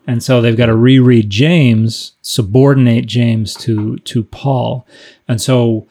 And 0.05 0.22
so 0.22 0.41
they've 0.41 0.57
got 0.57 0.65
to 0.65 0.75
reread 0.75 1.29
James, 1.29 2.17
subordinate 2.22 3.05
James 3.05 3.53
to 3.62 3.95
to 4.00 4.25
Paul. 4.25 4.86
And 5.29 5.41
so 5.41 5.88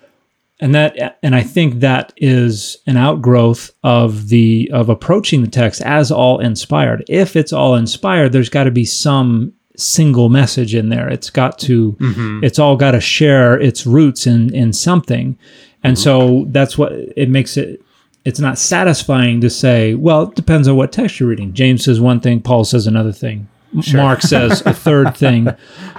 and 0.61 0.75
that 0.75 1.19
and 1.23 1.35
I 1.35 1.43
think 1.43 1.81
that 1.81 2.13
is 2.19 2.77
an 2.87 2.99
outgrowth 2.99 3.71
of 3.83 4.29
the 4.29 4.71
of 4.75 4.91
approaching 4.91 5.41
the 5.41 5.49
text 5.49 5.81
as 5.81 6.13
all 6.13 6.39
inspired. 6.39 7.03
If 7.09 7.35
it's 7.35 7.55
all 7.55 7.77
inspired, 7.77 8.33
there's 8.33 8.51
got 8.51 8.65
to 8.65 8.71
be 8.71 8.85
some 8.85 9.55
single 9.83 10.29
message 10.29 10.75
in 10.75 10.89
there. 10.89 11.09
It's 11.09 11.31
got 11.31 11.59
to 11.61 11.97
it's 12.43 12.59
all 12.59 12.77
got 12.77 12.93
to 12.93 13.01
share 13.01 13.61
its 13.61 13.87
roots 13.87 14.27
in 14.27 14.55
in 14.55 14.73
something. 14.73 15.37
And 15.85 15.99
so 15.99 16.45
that's 16.49 16.79
what 16.79 16.93
it 16.93 17.29
makes 17.29 17.57
it 17.57 17.83
it's 18.25 18.39
not 18.39 18.57
satisfying 18.57 19.41
to 19.41 19.51
say, 19.51 19.95
well, 19.95 20.23
it 20.23 20.37
depends 20.37 20.69
on 20.69 20.77
what 20.77 20.93
text 20.93 21.19
you're 21.19 21.29
reading. 21.29 21.53
James 21.53 21.85
says 21.85 22.01
one 22.01 22.21
thing, 22.21 22.41
Paul 22.41 22.65
says 22.65 22.87
another 22.87 23.11
thing. 23.13 23.49
Mark 23.95 24.23
says 24.23 24.63
a 24.65 24.73
third 24.87 25.17
thing. 25.17 25.49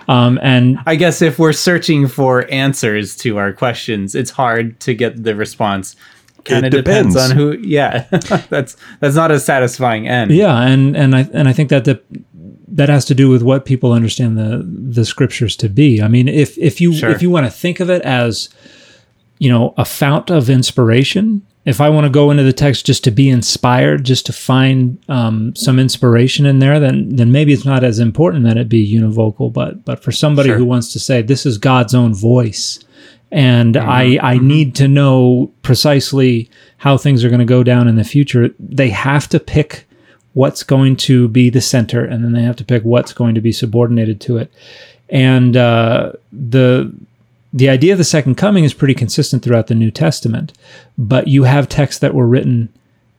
Um, 0.07 0.37
and 0.41 0.79
i 0.85 0.95
guess 0.95 1.21
if 1.21 1.39
we're 1.39 1.53
searching 1.53 2.07
for 2.07 2.49
answers 2.51 3.15
to 3.15 3.37
our 3.37 3.53
questions 3.53 4.15
it's 4.15 4.31
hard 4.31 4.77
to 4.81 4.93
get 4.93 5.23
the 5.23 5.33
response 5.33 5.95
kind 6.43 6.65
of 6.65 6.71
depends 6.71 7.15
depends. 7.15 7.31
on 7.31 7.37
who 7.37 7.53
yeah 7.59 8.05
that's 8.49 8.75
that's 8.99 9.15
not 9.15 9.31
a 9.31 9.39
satisfying 9.39 10.07
end 10.09 10.31
Yeah, 10.31 10.59
and 10.61 10.95
and 10.97 11.15
I 11.15 11.21
and 11.33 11.47
I 11.47 11.53
think 11.53 11.69
that 11.69 11.85
the 11.85 12.01
that 12.75 12.89
has 12.89 13.05
to 13.05 13.15
do 13.15 13.29
with 13.29 13.41
what 13.43 13.65
people 13.65 13.91
understand 13.93 14.37
the 14.37 14.63
the 14.67 15.05
scriptures 15.05 15.55
to 15.57 15.69
be. 15.69 16.01
I 16.01 16.07
mean, 16.07 16.27
if 16.27 16.57
if 16.57 16.81
you 16.81 16.93
Sure. 16.93 17.09
if 17.11 17.21
you 17.21 17.29
want 17.29 17.45
to 17.45 17.51
think 17.51 17.79
of 17.79 17.89
it 17.89 18.01
as 18.01 18.49
you 19.39 19.49
know 19.49 19.73
a 19.77 19.85
fount 19.85 20.29
of 20.31 20.49
inspiration, 20.49 21.41
if 21.65 21.79
I 21.79 21.89
want 21.89 22.05
to 22.05 22.09
go 22.09 22.31
into 22.31 22.43
the 22.43 22.53
text 22.53 22.85
just 22.85 23.03
to 23.05 23.11
be 23.11 23.29
inspired, 23.29 24.03
just 24.03 24.25
to 24.25 24.33
find 24.33 24.97
um, 25.07 25.55
some 25.55 25.79
inspiration 25.79 26.45
in 26.45 26.59
there, 26.59 26.79
then 26.79 27.15
then 27.15 27.31
maybe 27.31 27.53
it's 27.53 27.65
not 27.65 27.83
as 27.83 27.99
important 27.99 28.43
that 28.45 28.57
it 28.57 28.67
be 28.69 28.85
univocal. 28.99 29.51
But 29.51 29.85
but 29.85 30.03
for 30.03 30.11
somebody 30.11 30.49
Sure. 30.49 30.57
who 30.57 30.65
wants 30.65 30.91
to 30.93 30.99
say 30.99 31.21
this 31.21 31.45
is 31.45 31.57
God's 31.57 31.93
own 31.95 32.13
voice, 32.13 32.79
and 33.31 33.75
Mm-hmm. 33.75 33.89
I 33.89 34.19
I 34.33 34.37
need 34.39 34.75
to 34.75 34.87
know 34.87 35.51
precisely 35.61 36.49
how 36.77 36.97
things 36.97 37.23
are 37.23 37.29
going 37.29 37.39
to 37.47 37.55
go 37.57 37.63
down 37.63 37.87
in 37.87 37.95
the 37.95 38.03
future, 38.03 38.49
they 38.59 38.89
have 38.89 39.27
to 39.29 39.39
pick 39.39 39.85
what's 40.33 40.63
going 40.63 40.95
to 40.95 41.27
be 41.27 41.49
the 41.49 41.61
center, 41.61 42.03
and 42.03 42.23
then 42.23 42.33
they 42.33 42.41
have 42.41 42.55
to 42.57 42.65
pick 42.65 42.83
what's 42.83 43.13
going 43.13 43.35
to 43.35 43.41
be 43.41 43.51
subordinated 43.51 44.19
to 44.21 44.37
it. 44.37 44.51
And 45.09 45.55
uh, 45.55 46.13
the 46.31 46.93
the 47.53 47.69
idea 47.69 47.91
of 47.91 47.99
the 47.99 48.03
second 48.03 48.35
coming 48.35 48.63
is 48.63 48.73
pretty 48.73 48.95
consistent 48.95 49.43
throughout 49.43 49.67
the 49.67 49.75
New 49.75 49.91
Testament, 49.91 50.53
but 50.97 51.27
you 51.27 51.43
have 51.43 51.69
texts 51.69 51.99
that 51.99 52.15
were 52.15 52.27
written 52.27 52.73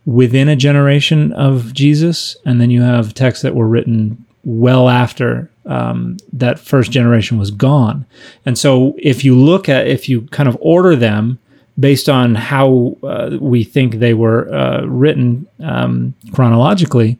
within 0.06 0.48
a 0.48 0.56
generation 0.56 1.32
of 1.32 1.72
Jesus, 1.72 2.36
and 2.44 2.60
then 2.60 2.70
you 2.70 2.82
have 2.82 3.14
texts 3.14 3.42
that 3.42 3.54
were 3.54 3.68
written 3.68 4.24
well 4.42 4.88
after 4.88 5.50
um, 5.66 6.18
that 6.32 6.58
first 6.58 6.90
generation 6.90 7.38
was 7.38 7.50
gone. 7.50 8.04
And 8.44 8.58
so, 8.58 8.94
if 8.98 9.24
you 9.24 9.38
look 9.38 9.68
at, 9.68 9.86
if 9.86 10.08
you 10.08 10.22
kind 10.22 10.48
of 10.48 10.58
order 10.60 10.96
them 10.96 11.38
based 11.78 12.08
on 12.08 12.34
how 12.36 12.96
uh, 13.02 13.36
we 13.40 13.64
think 13.64 13.96
they 13.96 14.14
were 14.14 14.52
uh, 14.54 14.84
written 14.86 15.46
um, 15.60 16.14
chronologically, 16.32 17.18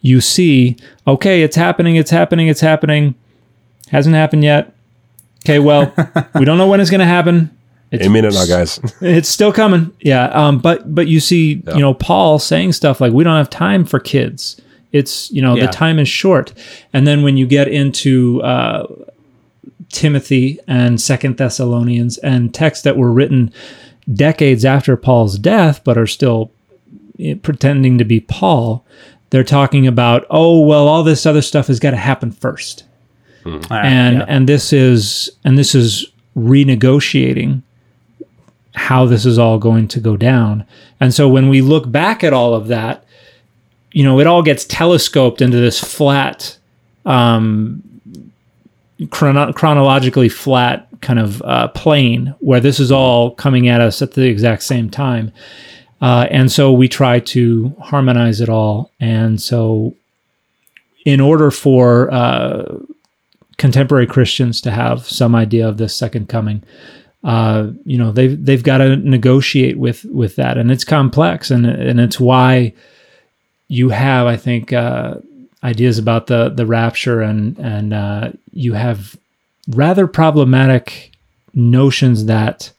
you 0.00 0.20
see, 0.20 0.76
okay, 1.06 1.42
it's 1.42 1.56
happening, 1.56 1.96
it's 1.96 2.10
happening, 2.10 2.46
it's 2.48 2.60
happening, 2.60 3.14
hasn't 3.90 4.14
happened 4.14 4.44
yet. 4.44 4.72
Okay, 5.44 5.58
well, 5.58 5.92
we 6.34 6.44
don't 6.44 6.58
know 6.58 6.66
when 6.68 6.80
it's 6.80 6.90
going 6.90 7.00
to 7.00 7.06
happen. 7.06 7.50
It's, 7.92 8.04
Amen 8.04 8.24
it 8.24 8.34
now, 8.34 8.46
guys. 8.46 8.80
it's 9.00 9.28
still 9.28 9.52
coming. 9.52 9.92
Yeah. 10.00 10.26
Um, 10.26 10.58
but 10.58 10.92
but 10.92 11.06
you 11.06 11.20
see, 11.20 11.62
you 11.68 11.78
know, 11.80 11.94
Paul 11.94 12.40
saying 12.40 12.72
stuff 12.72 13.00
like 13.00 13.12
we 13.12 13.22
don't 13.22 13.36
have 13.36 13.48
time 13.48 13.84
for 13.84 14.00
kids. 14.00 14.60
It's 14.90 15.30
you 15.30 15.40
know, 15.40 15.54
Yeah. 15.54 15.66
the 15.66 15.72
time 15.72 16.00
is 16.00 16.08
short. 16.08 16.52
And 16.92 17.06
then 17.06 17.22
when 17.22 17.36
you 17.36 17.46
get 17.46 17.68
into 17.68 18.42
uh 18.42 18.86
Timothy 19.90 20.58
and 20.66 21.00
Second 21.00 21.36
Thessalonians 21.36 22.18
and 22.18 22.52
texts 22.52 22.82
that 22.82 22.96
were 22.96 23.12
written 23.12 23.52
decades 24.12 24.64
after 24.64 24.96
Paul's 24.96 25.38
death, 25.38 25.82
but 25.84 25.98
are 25.98 26.06
still 26.06 26.50
eh, 27.18 27.34
pretending 27.42 27.98
to 27.98 28.04
be 28.04 28.20
Paul, 28.20 28.84
they're 29.30 29.44
talking 29.44 29.86
about, 29.86 30.26
oh 30.30 30.60
well, 30.60 30.88
all 30.88 31.02
this 31.02 31.26
other 31.26 31.42
stuff 31.42 31.66
has 31.66 31.80
got 31.80 31.90
to 31.90 31.96
happen 31.96 32.30
first. 32.30 32.84
Ah, 33.70 33.80
and 33.82 34.18
yeah. 34.18 34.24
and 34.28 34.48
this 34.48 34.72
is 34.72 35.30
and 35.44 35.56
this 35.56 35.74
is 35.74 36.06
renegotiating 36.36 37.62
how 38.74 39.06
this 39.06 39.24
is 39.24 39.38
all 39.38 39.58
going 39.58 39.88
to 39.88 40.00
go 40.00 40.16
down. 40.16 40.66
And 41.00 41.14
so 41.14 41.28
when 41.28 41.48
we 41.48 41.60
look 41.60 41.90
back 41.90 42.24
at 42.24 42.32
all 42.32 42.54
of 42.54 42.66
that 42.68 43.06
you 43.96 44.02
know 44.02 44.20
it 44.20 44.26
all 44.26 44.42
gets 44.42 44.66
telescoped 44.66 45.40
into 45.40 45.56
this 45.56 45.80
flat 45.82 46.58
um 47.06 47.82
chrono- 49.10 49.52
chronologically 49.52 50.28
flat 50.28 50.88
kind 51.00 51.18
of 51.18 51.42
uh, 51.42 51.68
plane 51.68 52.34
where 52.40 52.60
this 52.60 52.80
is 52.80 52.90
all 52.90 53.30
coming 53.32 53.68
at 53.68 53.80
us 53.80 54.00
at 54.02 54.12
the 54.12 54.26
exact 54.26 54.62
same 54.62 54.90
time 54.90 55.32
uh, 56.00 56.26
and 56.30 56.50
so 56.52 56.72
we 56.72 56.88
try 56.88 57.18
to 57.20 57.74
harmonize 57.80 58.40
it 58.40 58.48
all 58.48 58.90
and 59.00 59.40
so 59.40 59.94
in 61.04 61.20
order 61.20 61.50
for 61.50 62.12
uh, 62.12 62.78
contemporary 63.56 64.06
Christians 64.06 64.60
to 64.60 64.70
have 64.70 65.06
some 65.06 65.34
idea 65.34 65.66
of 65.66 65.78
this 65.78 65.94
second 65.94 66.28
coming. 66.28 66.62
Uh, 67.24 67.70
you 67.84 67.96
know, 67.98 68.12
they've 68.12 68.44
they've 68.44 68.62
got 68.62 68.78
to 68.78 68.96
negotiate 68.96 69.78
with 69.78 70.04
with 70.06 70.36
that, 70.36 70.58
and 70.58 70.70
it's 70.70 70.84
complex, 70.84 71.50
and 71.50 71.66
and 71.66 71.98
it's 71.98 72.20
why 72.20 72.72
you 73.68 73.88
have, 73.88 74.26
I 74.26 74.36
think, 74.36 74.72
uh, 74.72 75.16
ideas 75.64 75.98
about 75.98 76.26
the 76.26 76.48
the 76.48 76.66
rapture, 76.66 77.20
and 77.20 77.58
and 77.58 77.92
uh, 77.92 78.32
you 78.52 78.74
have 78.74 79.16
rather 79.68 80.06
problematic 80.06 81.12
notions 81.54 82.26
that 82.26 82.72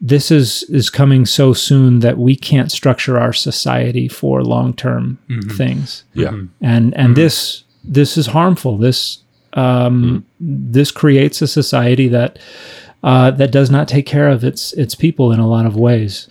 this 0.00 0.30
is 0.30 0.62
is 0.64 0.90
coming 0.90 1.26
so 1.26 1.52
soon 1.52 2.00
that 2.00 2.18
we 2.18 2.34
can't 2.36 2.72
structure 2.72 3.18
our 3.18 3.32
society 3.32 4.08
for 4.08 4.42
long 4.42 4.74
term 4.74 5.18
things, 5.56 6.04
Yeah. 6.14 6.32
and 6.60 6.94
and 6.96 7.16
this 7.16 7.64
this 7.84 8.16
is 8.16 8.26
harmful. 8.28 8.78
This 8.78 9.18
um, 9.54 10.24
this 10.40 10.90
creates 10.90 11.42
a 11.42 11.46
society 11.46 12.08
that 12.08 12.38
uh, 13.02 13.30
that 13.32 13.50
does 13.52 13.70
not 13.70 13.86
take 13.88 14.06
care 14.06 14.28
of 14.28 14.44
its 14.44 14.72
its 14.74 14.94
people 14.94 15.30
in 15.32 15.40
a 15.40 15.48
lot 15.48 15.66
of 15.66 15.76
ways. 15.76 16.28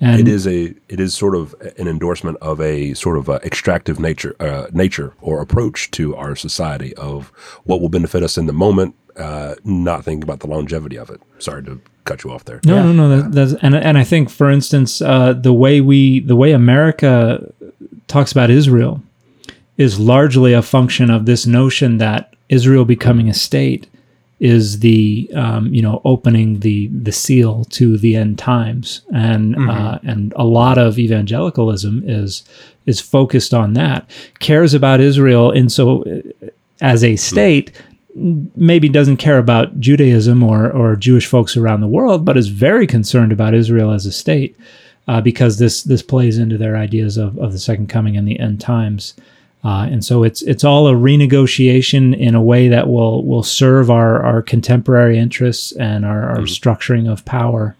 And 0.00 0.20
It 0.20 0.28
is 0.28 0.46
a 0.46 0.74
it 0.88 1.00
is 1.00 1.14
sort 1.14 1.34
of 1.34 1.54
an 1.78 1.86
endorsement 1.86 2.36
of 2.40 2.60
a 2.60 2.94
sort 2.94 3.16
of 3.16 3.28
uh 3.30 3.38
extractive 3.44 4.00
nature 4.00 4.34
uh, 4.40 4.66
nature 4.72 5.14
or 5.20 5.40
approach 5.40 5.90
to 5.92 6.16
our 6.16 6.34
society 6.36 6.94
of 6.96 7.28
what 7.64 7.80
will 7.80 7.88
benefit 7.88 8.22
us 8.22 8.36
in 8.36 8.46
the 8.46 8.52
moment, 8.52 8.94
uh, 9.16 9.54
not 9.64 10.04
thinking 10.04 10.22
about 10.24 10.40
the 10.40 10.48
longevity 10.48 10.96
of 10.96 11.10
it. 11.10 11.20
Sorry 11.38 11.62
to 11.64 11.80
cut 12.04 12.24
you 12.24 12.32
off 12.32 12.44
there. 12.44 12.60
No, 12.64 12.82
no, 12.82 12.92
no. 12.92 13.22
That, 13.22 13.32
that's 13.32 13.54
and 13.62 13.74
and 13.74 13.96
I 13.96 14.04
think, 14.04 14.30
for 14.30 14.50
instance, 14.50 15.00
uh, 15.00 15.32
the 15.32 15.52
way 15.52 15.80
we 15.80 16.20
the 16.20 16.36
way 16.36 16.52
America 16.52 17.52
talks 18.06 18.32
about 18.32 18.50
Israel 18.50 19.02
is 19.76 19.98
largely 19.98 20.52
a 20.52 20.62
function 20.62 21.10
of 21.10 21.26
this 21.26 21.46
notion 21.46 21.98
that 21.98 22.34
Israel 22.48 22.84
becoming 22.84 23.28
a 23.28 23.34
state 23.34 23.88
is 24.44 24.80
the 24.80 25.30
um, 25.34 25.72
you 25.72 25.80
know 25.80 26.02
opening 26.04 26.60
the 26.60 26.88
the 26.88 27.12
seal 27.12 27.64
to 27.64 27.96
the 27.96 28.14
end 28.14 28.38
times, 28.38 29.00
and 29.12 29.56
uh, 29.70 29.98
and 30.02 30.32
a 30.36 30.44
lot 30.44 30.76
of 30.76 30.98
evangelicalism 30.98 32.02
is 32.06 32.44
is 32.84 33.00
focused 33.00 33.54
on 33.54 33.72
that, 33.72 34.08
cares 34.40 34.74
about 34.74 35.00
Israel 35.00 35.50
and 35.50 35.72
so 35.72 36.04
as 36.80 37.02
a 37.02 37.16
state 37.16 37.72
maybe 38.14 38.88
doesn't 38.88 39.16
care 39.16 39.38
about 39.38 39.80
Judaism 39.80 40.42
or, 40.42 40.70
or 40.70 40.94
Jewish 40.94 41.26
folks 41.26 41.56
around 41.56 41.80
the 41.80 41.88
world, 41.88 42.24
but 42.24 42.36
is 42.36 42.48
very 42.48 42.86
concerned 42.86 43.32
about 43.32 43.54
Israel 43.54 43.90
as 43.90 44.06
a 44.06 44.12
state 44.12 44.56
uh, 45.08 45.20
because 45.20 45.58
this 45.58 45.82
this 45.82 46.02
plays 46.02 46.38
into 46.38 46.56
their 46.56 46.76
ideas 46.76 47.16
of, 47.16 47.36
of 47.38 47.52
the 47.52 47.58
second 47.58 47.88
coming 47.88 48.16
and 48.16 48.28
the 48.28 48.38
end 48.38 48.60
times. 48.60 49.14
Uh, 49.64 49.88
and 49.90 50.04
so 50.04 50.22
it's 50.22 50.42
it's 50.42 50.62
all 50.62 50.86
a 50.86 50.92
renegotiation 50.92 52.16
in 52.16 52.34
a 52.34 52.42
way 52.42 52.68
that 52.68 52.86
will 52.86 53.24
will 53.24 53.42
serve 53.42 53.90
our, 53.90 54.22
our 54.22 54.42
contemporary 54.42 55.18
interests 55.18 55.72
and 55.72 56.04
our, 56.04 56.28
our 56.28 56.42
structuring 56.42 57.10
of 57.10 57.24
power. 57.24 57.74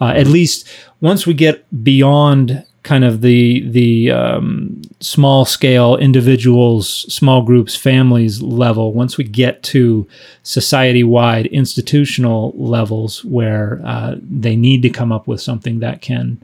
Uh, 0.00 0.12
at 0.16 0.26
least 0.26 0.68
once 1.00 1.26
we 1.26 1.34
get 1.34 1.64
beyond 1.82 2.64
kind 2.82 3.04
of 3.04 3.20
the 3.20 3.68
the 3.68 4.10
um, 4.10 4.80
small 5.00 5.44
scale 5.44 5.96
individuals, 5.96 7.12
small 7.12 7.42
groups, 7.42 7.76
families 7.76 8.42
level. 8.42 8.92
Once 8.92 9.16
we 9.16 9.24
get 9.24 9.62
to 9.62 10.06
society 10.42 11.04
wide 11.04 11.46
institutional 11.46 12.52
levels 12.56 13.24
where 13.24 13.80
uh, 13.84 14.16
they 14.20 14.56
need 14.56 14.82
to 14.82 14.90
come 14.90 15.12
up 15.12 15.26
with 15.26 15.40
something 15.40 15.80
that 15.80 16.00
can 16.00 16.42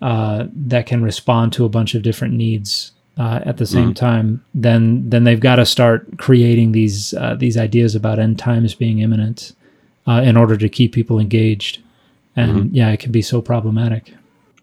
uh, 0.00 0.46
that 0.52 0.86
can 0.86 1.02
respond 1.02 1.52
to 1.52 1.64
a 1.64 1.68
bunch 1.68 1.94
of 1.94 2.02
different 2.02 2.34
needs. 2.34 2.92
Uh, 3.18 3.40
at 3.44 3.56
the 3.56 3.66
same 3.66 3.92
time, 3.92 4.44
then 4.54 5.10
then 5.10 5.24
they've 5.24 5.40
got 5.40 5.56
to 5.56 5.66
start 5.66 6.18
creating 6.18 6.70
these 6.70 7.14
uh, 7.14 7.34
these 7.34 7.56
ideas 7.56 7.96
about 7.96 8.20
end 8.20 8.38
times 8.38 8.76
being 8.76 9.00
imminent 9.00 9.56
uh, 10.06 10.22
in 10.24 10.36
order 10.36 10.56
to 10.56 10.68
keep 10.68 10.92
people 10.92 11.18
engaged. 11.18 11.80
And 12.36 12.72
yeah, 12.72 12.90
it 12.90 13.00
can 13.00 13.10
be 13.10 13.22
so 13.22 13.42
problematic. 13.42 14.14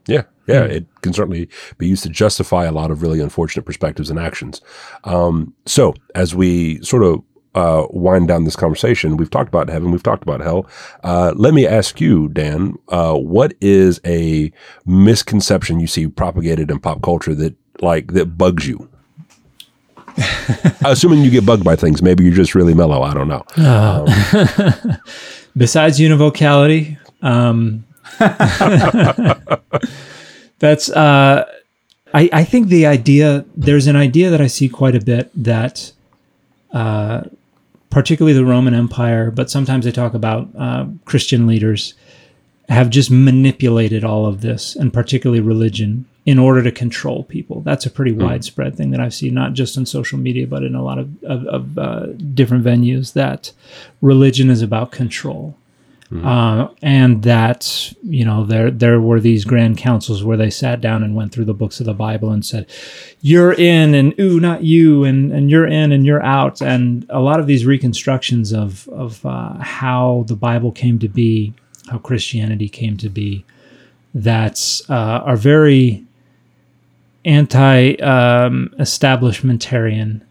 Yeah, 0.07 0.23
yeah, 0.47 0.63
it 0.63 0.85
can 1.01 1.13
certainly 1.13 1.49
be 1.77 1.87
used 1.87 2.03
to 2.03 2.09
justify 2.09 2.65
a 2.65 2.71
lot 2.71 2.91
of 2.91 3.01
really 3.01 3.19
unfortunate 3.19 3.63
perspectives 3.65 4.09
and 4.09 4.19
actions. 4.19 4.61
Um, 5.03 5.53
so, 5.65 5.93
as 6.13 6.35
we 6.35 6.81
sort 6.83 7.03
of 7.03 7.23
uh, 7.55 7.87
wind 7.89 8.27
down 8.27 8.43
this 8.43 8.55
conversation, 8.55 9.17
we've 9.17 9.29
talked 9.29 9.47
about 9.47 9.69
heaven, 9.69 9.91
we've 9.91 10.03
talked 10.03 10.23
about 10.23 10.41
hell. 10.41 10.67
Uh, 11.03 11.33
let 11.35 11.53
me 11.53 11.65
ask 11.65 11.99
you, 11.99 12.29
Dan, 12.29 12.75
uh, 12.89 13.15
what 13.15 13.53
is 13.59 13.99
a 14.05 14.51
misconception 14.85 15.79
you 15.79 15.87
see 15.87 16.07
propagated 16.07 16.69
in 16.69 16.79
pop 16.79 17.01
culture 17.01 17.33
that 17.35 17.55
like 17.81 18.13
that 18.13 18.37
bugs 18.37 18.67
you? 18.67 18.89
Assuming 20.85 21.21
you 21.23 21.29
get 21.29 21.45
bugged 21.45 21.63
by 21.63 21.75
things, 21.75 22.01
maybe 22.01 22.23
you're 22.23 22.33
just 22.33 22.55
really 22.55 22.73
mellow. 22.73 23.01
I 23.01 23.13
don't 23.13 23.27
know. 23.27 23.43
besides 25.57 25.99
univocality 25.99 26.97
um 27.21 27.85
that's 30.59 30.89
uh 30.89 31.49
I, 32.13 32.29
I 32.31 32.43
think 32.43 32.67
the 32.67 32.85
idea 32.85 33.45
there's 33.55 33.87
an 33.87 33.95
idea 33.95 34.29
that 34.29 34.41
I 34.41 34.47
see 34.47 34.69
quite 34.69 34.95
a 34.95 35.01
bit 35.01 35.31
that 35.35 35.91
uh 36.71 37.23
particularly 37.89 38.33
the 38.37 38.43
Roman 38.43 38.73
Empire, 38.73 39.31
but 39.31 39.49
sometimes 39.49 39.85
they 39.85 39.91
talk 39.91 40.13
about 40.13 40.49
uh, 40.57 40.85
Christian 41.05 41.47
leaders 41.47 41.93
have 42.67 42.89
just 42.89 43.09
manipulated 43.09 44.03
all 44.03 44.25
of 44.25 44.41
this 44.41 44.75
and 44.75 44.91
particularly 44.91 45.39
religion 45.39 46.05
in 46.25 46.39
order 46.39 46.63
to 46.63 46.71
control 46.71 47.23
people. 47.23 47.61
That's 47.61 47.85
a 47.85 47.91
pretty 47.91 48.11
widespread 48.11 48.75
thing 48.75 48.89
that 48.91 48.99
I've 48.99 49.13
seen, 49.13 49.35
not 49.35 49.53
just 49.53 49.77
on 49.77 49.85
social 49.85 50.17
media, 50.17 50.47
but 50.47 50.63
in 50.63 50.73
a 50.73 50.83
lot 50.83 50.97
of, 50.97 51.23
of, 51.23 51.45
of 51.45 51.77
uh, 51.77 52.05
different 52.33 52.63
venues 52.63 53.13
that 53.13 53.51
religion 54.01 54.49
is 54.49 54.61
about 54.61 54.91
control. 54.91 55.55
Uh, 56.23 56.69
and 56.81 57.23
that 57.23 57.91
you 58.03 58.23
know 58.23 58.45
there 58.45 58.69
there 58.69 59.01
were 59.01 59.19
these 59.19 59.43
grand 59.43 59.77
councils 59.77 60.23
where 60.23 60.37
they 60.37 60.51
sat 60.51 60.79
down 60.79 61.03
and 61.03 61.15
went 61.15 61.31
through 61.33 61.43
the 61.43 61.53
books 61.53 61.79
of 61.79 61.87
the 61.87 61.95
Bible 61.95 62.29
and 62.29 62.45
said, 62.45 62.67
"You're 63.21 63.53
in," 63.53 63.93
and 63.95 64.17
"Ooh, 64.19 64.39
not 64.39 64.63
you," 64.63 65.03
and 65.03 65.31
and 65.31 65.49
"You're 65.49 65.67
in," 65.67 65.91
and 65.91 66.05
"You're 66.05 66.23
out." 66.23 66.61
And 66.61 67.05
a 67.09 67.19
lot 67.19 67.39
of 67.39 67.47
these 67.47 67.65
reconstructions 67.65 68.53
of 68.53 68.87
of 68.89 69.25
uh, 69.25 69.55
how 69.55 70.25
the 70.27 70.35
Bible 70.35 70.71
came 70.71 70.99
to 70.99 71.09
be, 71.09 71.53
how 71.89 71.97
Christianity 71.97 72.69
came 72.69 72.97
to 72.97 73.09
be, 73.09 73.43
that 74.13 74.81
uh, 74.87 75.21
are 75.25 75.35
very 75.35 76.04
anti 77.25 77.95
um, 77.95 78.73
establishmentarian. 78.79 80.21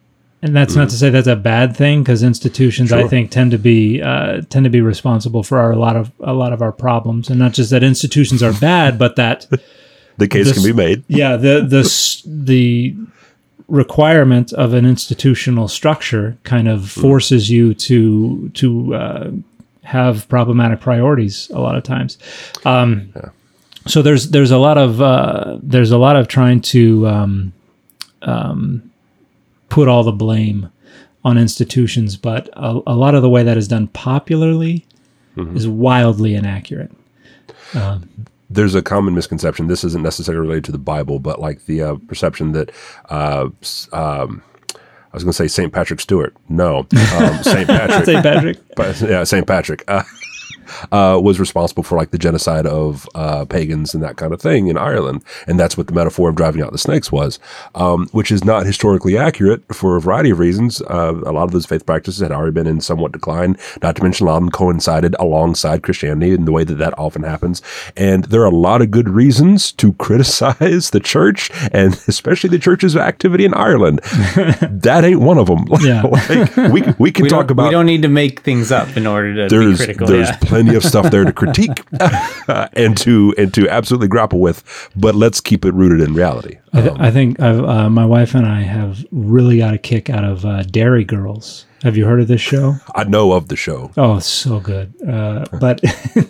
And 0.43 0.55
that's 0.55 0.77
not 0.77 0.91
to 0.91 0.95
say 0.97 1.09
that's 1.09 1.27
a 1.27 1.37
bad 1.37 1.75
thing 1.75 2.03
because 2.03 2.23
institutions, 2.23 2.93
I 2.93 3.09
think, 3.09 3.31
tend 3.31 3.51
to 3.53 3.59
be 3.59 4.03
uh, 4.03 4.43
tend 4.51 4.65
to 4.65 4.71
be 4.71 4.83
responsible 4.83 5.43
for 5.43 5.59
our, 5.59 5.73
a 5.73 5.77
lot 5.79 5.97
of 5.97 6.13
a 6.21 6.35
lot 6.35 6.53
of 6.53 6.61
our 6.61 6.73
problems, 6.73 7.31
and 7.31 7.39
not 7.39 7.55
just 7.55 7.71
that 7.71 7.83
institutions 7.83 8.43
are 8.43 8.53
bad, 8.53 8.99
but 8.99 9.17
that 9.17 9.47
The 10.19 10.29
case 10.29 10.47
This- 10.47 10.55
can 10.55 10.63
be 10.63 10.73
made. 10.75 11.03
yeah 11.09 11.37
the 11.37 11.63
the 11.67 11.83
the 12.27 12.95
requirement 13.69 14.53
of 14.53 14.75
an 14.75 14.85
institutional 14.85 15.67
structure 15.69 16.37
kind 16.43 16.69
of 16.69 16.91
forces 16.91 17.51
you 17.51 17.73
to 17.75 18.51
to 18.51 18.95
uh, 18.95 19.31
have 19.83 20.29
problematic 20.29 20.81
priorities 20.81 21.49
a 21.55 21.59
lot 21.61 21.75
of 21.75 21.83
times. 21.85 22.19
Um, 22.67 23.13
so 23.87 24.03
there's 24.03 24.31
there's 24.31 24.51
a 24.51 24.59
lot 24.59 24.79
of 24.79 25.01
uh, 25.01 25.59
there's 25.63 25.91
a 25.91 25.99
lot 25.99 26.17
of 26.17 26.29
trying 26.29 26.61
to 26.61 27.07
um, 27.07 27.53
um, 28.23 28.91
put 29.69 29.89
all 29.89 30.03
the 30.03 30.13
blame 30.13 30.71
on 31.25 31.39
institutions 31.39 32.17
but 32.17 32.49
a, 32.53 32.81
a 32.87 32.95
lot 32.95 33.15
of 33.15 33.23
the 33.23 33.31
way 33.31 33.43
that 33.43 33.57
is 33.57 33.69
done 33.69 33.87
popularly 33.89 34.85
is 35.57 35.67
wildly 35.67 36.35
inaccurate 36.35 36.93
there's 38.51 38.75
a 38.75 38.83
common 38.83 39.15
misconception. 39.15 39.67
This 39.67 39.85
isn't 39.85 40.03
necessarily 40.03 40.43
related 40.43 40.65
to 40.67 40.73
the 40.73 40.79
Bible, 40.79 41.19
but 41.19 41.41
like 41.41 41.65
the 41.67 41.83
uh, 41.83 41.95
perception 42.07 42.53
that 42.53 42.71
uh, 43.11 43.49
um, 43.93 44.43
I 44.73 45.17
was 45.17 45.25
going 45.25 45.33
to 45.33 45.33
say 45.33 45.49
St. 45.49 45.73
Patrick 45.73 46.01
Stewart. 46.01 46.35
No, 46.49 46.79
um, 46.79 47.43
St. 47.43 47.67
Patrick. 47.67 48.05
St. 48.05 48.23
Patrick 48.23 48.59
but 48.77 49.01
yeah, 49.01 49.25
St. 49.25 49.47
Patrick 49.47 49.85
uh, 50.93 51.19
was 51.23 51.41
responsible 51.41 51.83
for 51.83 51.97
like 51.97 52.11
the 52.11 52.19
genocide 52.19 52.67
of 52.67 53.09
uh, 53.15 53.45
pagans 53.45 53.95
and 53.95 54.03
that 54.03 54.17
kind 54.17 54.33
of 54.33 54.41
thing 54.41 54.69
in 54.69 54.77
Ireland, 54.77 55.23
and 55.47 55.59
that's 55.59 55.77
what 55.77 55.87
the 55.87 55.93
metaphor 55.93 56.29
of 56.29 56.37
driving 56.37 56.63
out 56.63 56.73
the 56.73 56.79
snakes 56.79 57.11
was, 57.11 57.39
um, 57.75 58.09
which 58.13 58.31
is 58.31 58.45
not 58.45 58.67
historically 58.67 59.17
accurate 59.17 59.63
for 59.75 59.97
a 59.97 60.01
variety 60.01 60.31
of 60.31 60.39
reasons. 60.39 60.83
Uh, 60.83 61.15
a 61.27 61.33
lot 61.33 61.45
of 61.45 61.53
those 61.53 61.67
faith 61.67 61.87
practices 61.87 62.21
had 62.21 62.33
already 62.33 62.53
been 62.53 62.67
in 62.67 62.81
somewhat 62.81 63.13
decline. 63.13 63.57
Not 63.83 63.97
to 63.97 64.03
mention, 64.03 64.27
a 64.27 64.31
lot 64.31 64.37
of 64.37 64.43
them 64.43 64.51
coincided 64.51 65.15
alongside 65.19 65.83
Christianity 65.83 66.33
in 66.33 66.45
the 66.45 66.53
way 66.53 66.65
that 66.65 66.75
that 66.75 66.99
often 66.99 67.23
happens, 67.23 67.63
and 67.97 68.25
there 68.25 68.43
are 68.43 68.47
a 68.47 68.51
lot 68.51 68.83
of 68.83 68.91
good 68.91 69.09
reasons 69.09 69.73
to 69.73 69.93
criticize 70.05 70.91
the 70.91 71.01
church 71.01 71.51
and 71.73 71.95
especially 72.09 72.51
the 72.51 72.59
church's 72.59 72.97
activity 72.97 73.45
in 73.45 73.55
Ireland. 73.55 74.01
that 74.03 75.03
ain't 75.05 75.21
one 75.21 75.39
of 75.39 75.47
them. 75.47 75.65
Yeah. 75.85 76.03
like, 76.03 76.57
we 76.73 76.83
we 76.99 77.13
can 77.13 77.25
We 77.25 77.29
talk 77.29 77.51
about 77.51 77.65
we 77.65 77.71
don't 77.71 77.85
need 77.85 78.03
to 78.03 78.09
make 78.09 78.41
things 78.41 78.73
up 78.73 78.97
in 78.97 79.07
order 79.07 79.47
to 79.49 79.59
be 79.71 79.77
critical. 79.77 80.07
there's 80.07 80.31
yeah. 80.31 80.37
Plenty 80.55 80.75
of 80.77 80.85
stuff 80.85 81.11
there 81.11 81.25
to 81.25 81.33
critique 81.33 81.83
and 82.75 82.97
to 82.99 83.35
and 83.37 83.53
to 83.55 83.69
absolutely 83.69 84.09
grapple 84.09 84.39
with, 84.41 84.63
but 84.95 85.15
let's 85.15 85.41
keep 85.41 85.65
it 85.65 85.75
rooted 85.75 86.01
in 86.07 86.15
reality. 86.15 86.59
I, 86.73 86.81
th- 86.81 86.97
I 86.99 87.11
think 87.11 87.41
I've, 87.41 87.63
uh, 87.65 87.89
my 87.91 88.05
wife 88.05 88.35
and 88.35 88.47
I 88.47 88.63
have 88.63 89.05
really 89.13 89.59
got 89.59 89.75
a 89.75 89.79
kick 89.79 90.11
out 90.11 90.25
of 90.25 90.45
uh, 90.45 90.63
Derry 90.65 91.05
Girls. 91.05 91.67
Have 91.83 91.97
you 91.97 92.05
heard 92.07 92.21
of 92.21 92.29
this 92.29 92.41
show? 92.41 92.77
I 92.95 93.05
know 93.05 93.33
of 93.33 93.49
the 93.49 93.57
show. 93.57 93.91
Oh, 93.97 94.17
it's 94.17 94.27
so 94.27 94.59
good. 94.59 94.95
Uh, 95.07 95.45
but 95.61 95.81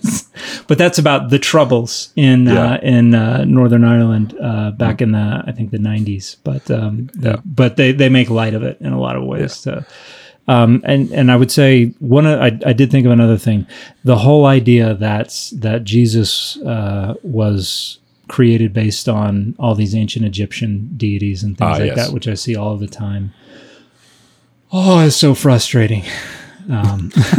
but 0.66 0.78
that's 0.78 0.98
about 0.98 1.30
the 1.30 1.38
troubles 1.38 2.12
in 2.16 2.46
Yeah. 2.46 2.72
uh, 2.74 2.78
in 2.82 3.14
uh, 3.14 3.44
Northern 3.44 3.84
Ireland 3.84 4.34
uh, 4.40 4.70
back 4.72 5.00
in 5.00 5.12
the 5.12 5.44
I 5.46 5.52
think 5.52 5.70
the 5.70 5.78
nineties. 5.78 6.36
But 6.44 6.70
um, 6.70 7.08
the, 7.14 7.40
but 7.44 7.76
they 7.76 7.92
they 7.92 8.08
make 8.08 8.30
light 8.30 8.54
of 8.54 8.62
it 8.62 8.78
in 8.80 8.92
a 8.92 9.00
lot 9.00 9.16
of 9.16 9.24
ways. 9.24 9.62
To, 9.62 9.86
Um, 10.46 10.82
and 10.84 11.10
and 11.12 11.32
I 11.32 11.36
would 11.36 11.50
say 11.50 11.86
one. 12.00 12.26
I, 12.26 12.46
I 12.66 12.72
did 12.74 12.90
think 12.90 13.06
of 13.06 13.12
another 13.12 13.38
thing. 13.38 13.66
The 14.04 14.16
whole 14.18 14.44
idea 14.46 14.94
that 14.94 15.50
that 15.54 15.84
Jesus 15.84 16.58
uh, 16.58 17.14
was 17.22 17.98
created 18.28 18.72
based 18.72 19.08
on 19.08 19.54
all 19.58 19.74
these 19.74 19.94
ancient 19.94 20.24
Egyptian 20.26 20.90
deities 20.96 21.42
and 21.42 21.56
things 21.56 21.68
Ah, 21.68 21.72
like 21.78 21.96
yes. 21.96 21.96
that, 21.96 22.12
which 22.12 22.28
I 22.28 22.34
see 22.34 22.56
all 22.56 22.76
the 22.76 22.86
time. 22.86 23.32
Oh, 24.72 25.00
it's 25.06 25.16
so 25.16 25.34
frustrating. 25.34 26.02
Um, 26.70 27.10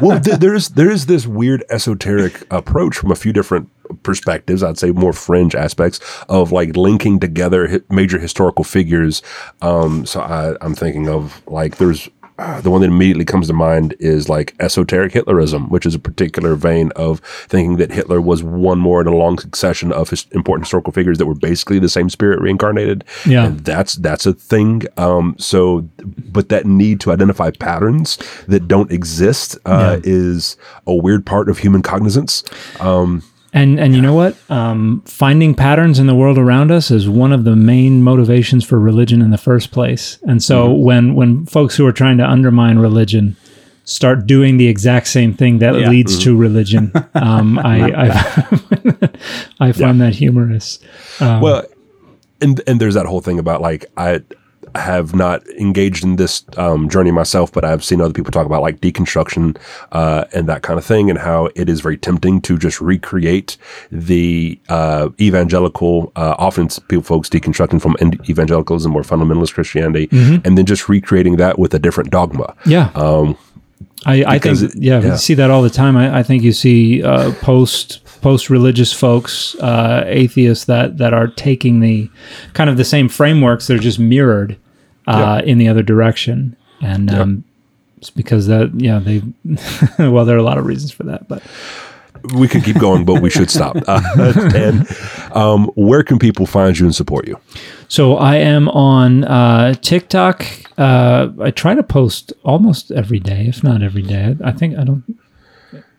well, 0.00 0.20
th- 0.20 0.38
there 0.38 0.54
is 0.54 0.70
there 0.70 0.90
is 0.90 1.06
this 1.06 1.26
weird 1.26 1.64
esoteric 1.70 2.46
approach 2.52 2.96
from 2.96 3.10
a 3.10 3.16
few 3.16 3.32
different 3.32 3.68
perspectives. 4.02 4.62
I'd 4.62 4.78
say 4.78 4.90
more 4.90 5.12
fringe 5.12 5.54
aspects 5.54 6.00
of 6.28 6.52
like 6.52 6.76
linking 6.76 7.20
together 7.20 7.68
hi- 7.68 7.80
major 7.90 8.18
historical 8.18 8.64
figures. 8.64 9.22
Um, 9.62 10.06
so 10.06 10.20
I, 10.20 10.56
I'm 10.60 10.74
thinking 10.74 11.08
of 11.08 11.42
like 11.46 11.76
there's. 11.76 12.08
Uh, 12.40 12.60
the 12.60 12.70
one 12.70 12.80
that 12.80 12.86
immediately 12.86 13.24
comes 13.24 13.48
to 13.48 13.52
mind 13.52 13.96
is 13.98 14.28
like 14.28 14.54
esoteric 14.60 15.12
Hitlerism, 15.12 15.70
which 15.70 15.84
is 15.84 15.96
a 15.96 15.98
particular 15.98 16.54
vein 16.54 16.92
of 16.94 17.18
thinking 17.48 17.78
that 17.78 17.90
Hitler 17.90 18.20
was 18.20 18.44
one 18.44 18.78
more 18.78 19.00
in 19.00 19.08
a 19.08 19.16
long 19.16 19.40
succession 19.40 19.90
of 19.90 20.10
his 20.10 20.24
important 20.30 20.64
historical 20.64 20.92
figures 20.92 21.18
that 21.18 21.26
were 21.26 21.34
basically 21.34 21.80
the 21.80 21.88
same 21.88 22.08
spirit 22.08 22.40
reincarnated. 22.40 23.02
Yeah. 23.26 23.46
And 23.46 23.58
that's 23.64 23.96
that's 23.96 24.24
a 24.24 24.34
thing. 24.34 24.84
Um, 24.96 25.34
so, 25.36 25.80
but 26.32 26.48
that 26.50 26.64
need 26.64 27.00
to 27.00 27.10
identify 27.10 27.50
patterns 27.50 28.18
that 28.46 28.68
don't 28.68 28.92
exist 28.92 29.58
uh, 29.64 29.98
is 30.04 30.56
a 30.86 30.94
weird 30.94 31.26
part 31.26 31.48
of 31.48 31.58
human 31.58 31.82
cognizance. 31.82 32.44
Um, 32.78 33.24
And 33.60 33.80
and 33.80 33.94
you 33.94 34.00
know 34.02 34.14
what? 34.14 34.36
Um, 34.50 35.02
finding 35.06 35.54
patterns 35.54 35.98
in 35.98 36.06
the 36.06 36.14
world 36.14 36.38
around 36.38 36.70
us 36.70 36.90
is 36.90 37.08
one 37.08 37.32
of 37.32 37.44
the 37.44 37.56
main 37.56 38.02
motivations 38.02 38.64
for 38.64 38.78
religion 38.78 39.20
in 39.22 39.30
the 39.30 39.38
first 39.38 39.70
place. 39.72 40.18
And 40.26 40.42
so 40.42 40.72
when 40.72 41.14
when 41.14 41.46
folks 41.46 41.76
who 41.76 41.84
are 41.86 41.92
trying 41.92 42.18
to 42.18 42.24
undermine 42.24 42.78
religion 42.78 43.36
start 43.84 44.26
doing 44.26 44.58
the 44.58 44.68
exact 44.68 45.06
same 45.08 45.32
thing 45.34 45.58
that 45.60 45.74
Yeah. 45.74 45.88
leads 45.90 46.18
to 46.24 46.36
religion, 46.36 46.92
um, 47.14 47.58
I 47.76 47.78
I, 48.04 48.08
I 49.68 49.72
find 49.72 50.00
that 50.00 50.14
humorous. 50.14 50.78
Um, 51.20 51.40
well, 51.40 51.64
and 52.40 52.60
and 52.66 52.80
there's 52.80 52.94
that 52.94 53.06
whole 53.06 53.20
thing 53.20 53.38
about 53.38 53.60
like 53.60 53.86
I 53.96 54.20
have 54.74 55.14
not 55.14 55.46
engaged 55.50 56.04
in 56.04 56.16
this 56.16 56.44
um, 56.56 56.88
journey 56.88 57.10
myself, 57.10 57.52
but 57.52 57.64
I've 57.64 57.84
seen 57.84 58.00
other 58.00 58.12
people 58.12 58.30
talk 58.32 58.46
about 58.46 58.62
like 58.62 58.80
deconstruction 58.80 59.56
uh, 59.92 60.24
and 60.34 60.48
that 60.48 60.62
kind 60.62 60.78
of 60.78 60.84
thing, 60.84 61.10
and 61.10 61.18
how 61.18 61.48
it 61.54 61.68
is 61.68 61.80
very 61.80 61.96
tempting 61.96 62.40
to 62.42 62.58
just 62.58 62.80
recreate 62.80 63.56
the 63.90 64.58
uh, 64.68 65.08
evangelical. 65.20 66.12
Uh, 66.16 66.34
often 66.38 66.68
people 66.88 67.02
folks 67.02 67.28
deconstructing 67.28 67.80
from 67.80 67.96
evangelicalism 68.28 68.94
or 68.94 69.02
fundamentalist 69.02 69.54
Christianity, 69.54 70.08
and 70.12 70.56
then 70.58 70.66
just 70.66 70.88
recreating 70.88 71.36
that 71.36 71.58
with 71.58 71.74
a 71.74 71.78
different 71.78 72.10
dogma. 72.10 72.54
Yeah. 72.66 72.90
Um, 72.94 73.36
I, 74.06 74.24
I 74.24 74.38
think 74.38 74.60
it- 74.62 74.76
yeah, 74.76 75.00
yeah. 75.00 75.16
see 75.16 75.34
that 75.34 75.50
all 75.50 75.62
the 75.62 75.70
time. 75.70 75.96
I, 75.96 76.18
I 76.18 76.22
think 76.22 76.42
you 76.42 76.52
see 76.52 77.02
uh, 77.02 77.32
post 77.40 78.00
post 78.20 78.50
religious 78.50 78.92
folks, 78.92 79.54
uh, 79.56 80.04
atheists 80.06 80.64
that 80.66 80.98
that 80.98 81.12
are 81.12 81.28
taking 81.28 81.80
the 81.80 82.10
kind 82.52 82.70
of 82.70 82.76
the 82.76 82.84
same 82.84 83.08
frameworks. 83.08 83.66
They're 83.66 83.78
just 83.78 83.98
mirrored 83.98 84.56
uh, 85.06 85.42
in 85.44 85.58
the 85.58 85.68
other 85.68 85.82
direction, 85.82 86.56
and 86.80 87.10
um, 87.10 87.44
it's 87.96 88.10
because 88.10 88.46
that 88.46 88.72
yeah 88.74 88.98
they 88.98 89.22
well 90.10 90.24
there 90.24 90.36
are 90.36 90.40
a 90.40 90.44
lot 90.44 90.58
of 90.58 90.66
reasons 90.66 90.92
for 90.92 91.04
that, 91.04 91.28
but 91.28 91.42
we 92.34 92.48
could 92.48 92.64
keep 92.64 92.78
going, 92.78 93.04
but 93.04 93.20
we 93.22 93.30
should 93.30 93.50
stop. 93.50 93.76
Uh, 93.88 94.50
and 94.54 94.86
um, 95.32 95.70
where 95.74 96.02
can 96.02 96.18
people 96.18 96.44
find 96.44 96.78
you 96.78 96.84
and 96.84 96.94
support 96.94 97.26
you? 97.26 97.38
So 97.88 98.16
I 98.16 98.36
am 98.36 98.68
on 98.68 99.24
uh, 99.24 99.74
TikTok. 99.74 100.44
Uh, 100.76 101.28
I 101.40 101.50
try 101.50 101.74
to 101.74 101.82
post 101.82 102.32
almost 102.44 102.90
every 102.90 103.18
day, 103.18 103.46
if 103.46 103.64
not 103.64 103.82
every 103.82 104.02
day. 104.02 104.36
I 104.44 104.52
think 104.52 104.76
I 104.76 104.84
don't. 104.84 105.04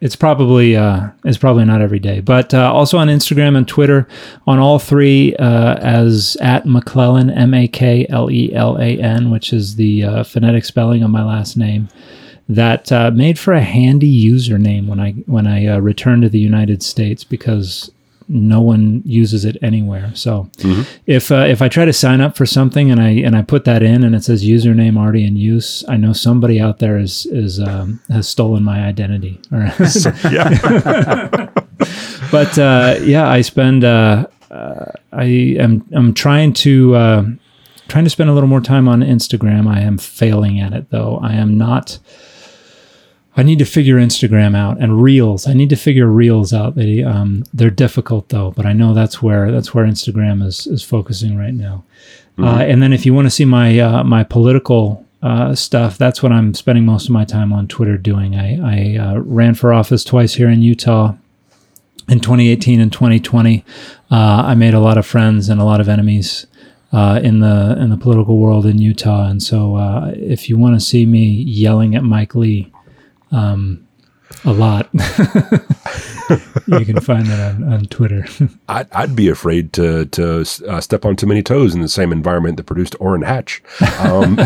It's 0.02 0.16
probably 0.16 0.78
uh, 0.78 1.10
it's 1.26 1.38
probably 1.38 1.66
not 1.66 1.82
every 1.82 2.00
day, 2.00 2.22
but 2.22 2.54
uh, 2.54 2.72
also 2.72 2.98
on 2.98 3.10
Instagram 3.10 3.58
and 3.58 3.68
Twitter, 3.68 4.08
on 4.48 4.58
all 4.58 4.80
three 4.80 5.36
uh, 5.36 5.76
as 5.76 6.38
at 6.40 6.64
maklelan 6.64 7.36
M 7.36 7.54
A 7.54 7.68
K 7.68 8.06
L 8.10 8.32
E 8.32 8.54
L 8.54 8.78
A 8.78 8.98
N, 8.98 9.30
which 9.30 9.52
is 9.52 9.76
the 9.76 10.04
uh, 10.06 10.24
phonetic 10.24 10.64
spelling 10.64 11.04
of 11.04 11.10
my 11.10 11.24
last 11.24 11.58
name. 11.58 11.90
That 12.48 12.92
uh, 12.92 13.12
made 13.12 13.38
for 13.38 13.54
a 13.54 13.62
handy 13.62 14.26
username 14.26 14.88
when 14.88 15.02
I 15.02 15.12
when 15.28 15.46
I 15.46 15.68
uh, 15.68 15.80
returned 15.80 16.22
to 16.24 16.30
the 16.30 16.40
United 16.40 16.82
States 16.82 17.26
because 17.26 17.92
no 18.30 18.62
one 18.62 19.02
uses 19.06 19.44
it 19.44 19.58
anywhere. 19.62 20.12
So 20.14 20.50
if 21.08 21.32
uh, 21.32 21.46
if 21.48 21.62
I 21.62 21.68
try 21.68 21.86
to 21.86 21.92
sign 21.92 22.22
up 22.22 22.38
for 22.38 22.46
something 22.46 22.92
and 22.92 23.02
I 23.02 23.10
and 23.10 23.36
I 23.36 23.42
put 23.42 23.66
that 23.66 23.82
in 23.82 24.04
and 24.04 24.16
it 24.16 24.24
says 24.24 24.44
username 24.46 24.98
already 24.98 25.26
in 25.26 25.36
use, 25.36 25.84
I 25.90 25.98
know 25.98 26.14
somebody 26.14 26.62
out 26.62 26.78
there 26.78 26.98
is 26.98 27.26
is 27.26 27.60
um, 27.60 28.00
has 28.10 28.30
stolen 28.30 28.64
my 28.64 28.86
identity. 28.86 29.42
Yeah. 30.32 31.50
but 32.32 32.58
uh, 32.58 32.98
yeah, 33.02 33.28
I 33.28 33.42
spend. 33.42 33.84
Uh, 33.84 34.28
uh, 34.52 34.86
I 35.12 35.24
am 35.60 35.86
I'm 35.92 36.14
trying 36.14 36.54
to 36.54 36.96
uh, 36.96 37.24
trying 37.88 38.04
to 38.04 38.10
spend 38.10 38.30
a 38.30 38.34
little 38.34 38.50
more 38.50 38.62
time 38.62 38.88
on 38.88 39.02
Instagram. 39.02 39.68
I 39.68 39.82
am 39.82 39.98
failing 39.98 40.60
at 40.60 40.74
it 40.74 40.90
though. 40.92 41.20
I 41.22 41.34
am 41.34 41.58
not. 41.58 42.00
I 43.40 43.44
need 43.44 43.60
to 43.60 43.66
figure 43.66 43.96
Instagram 43.96 44.56
out 44.56 44.80
and 44.80 45.02
Reels. 45.02 45.48
I 45.48 45.54
need 45.54 45.70
to 45.70 45.78
figure 45.78 46.08
Reels 46.08 46.52
out. 46.52 46.76
They 46.76 47.04
um, 47.04 47.46
they're 47.54 47.70
difficult 47.70 48.30
though, 48.30 48.52
but 48.52 48.66
I 48.66 48.74
know 48.74 48.94
that's 48.94 49.22
where 49.22 49.50
that's 49.50 49.74
where 49.74 49.86
Instagram 49.86 50.46
is 50.46 50.68
is 50.68 50.84
focusing 50.84 51.38
right 51.38 51.54
now. 51.54 51.86
Uh, 52.38 52.60
and 52.60 52.82
then 52.82 52.94
if 52.94 53.06
you 53.06 53.14
want 53.14 53.26
to 53.26 53.32
see 53.32 53.46
my 53.46 53.80
uh, 53.80 54.04
my 54.04 54.24
political 54.24 55.06
uh, 55.22 55.56
stuff, 55.56 55.98
that's 55.98 56.22
what 56.22 56.32
I'm 56.32 56.54
spending 56.54 56.86
most 56.86 57.06
of 57.06 57.12
my 57.12 57.26
time 57.26 57.52
on 57.54 57.68
Twitter 57.68 57.98
doing. 57.98 58.36
I, 58.36 58.96
I 58.96 58.98
uh, 58.98 59.20
ran 59.20 59.56
for 59.56 59.74
office 59.74 60.04
twice 60.04 60.34
here 60.34 60.50
in 60.50 60.62
Utah 60.62 61.16
in 62.08 62.20
2018 62.20 62.80
and 62.80 62.92
2020. 62.92 63.64
Uh, 64.12 64.16
I 64.16 64.56
made 64.56 64.74
a 64.74 64.80
lot 64.80 64.98
of 64.98 65.06
friends 65.06 65.50
and 65.50 65.62
a 65.62 65.66
lot 65.66 65.82
of 65.82 65.88
enemies 65.88 66.46
uh, 66.92 67.20
in 67.24 67.40
the 67.40 67.78
in 67.80 67.90
the 67.90 67.98
political 67.98 68.38
world 68.38 68.66
in 68.66 68.80
Utah. 68.80 69.28
And 69.28 69.42
so, 69.42 69.76
uh, 69.76 70.14
if 70.16 70.50
you 70.50 70.58
want 70.58 70.76
to 70.76 70.86
see 70.86 71.06
me 71.06 71.26
yelling 71.26 71.96
at 71.96 72.04
Mike 72.04 72.36
Lee 72.36 72.72
um, 73.32 73.86
a 74.46 74.54
lot, 74.54 74.88
you 74.94 76.86
can 76.86 77.00
find 77.02 77.26
that 77.28 77.56
on, 77.56 77.74
on 77.74 77.86
Twitter. 77.88 78.26
I'd, 78.70 78.88
I'd 78.92 79.16
be 79.16 79.28
afraid 79.28 79.74
to 79.74 80.06
to 80.06 80.46
uh, 80.68 80.82
step 80.82 81.04
on 81.06 81.16
too 81.16 81.26
many 81.28 81.42
toes 81.42 81.74
in 81.74 81.82
the 81.82 81.90
same 81.90 82.12
environment 82.12 82.58
that 82.58 82.66
produced 82.66 82.96
Orrin 83.00 83.24
Hatch. 83.24 83.62
Um, 84.00 84.38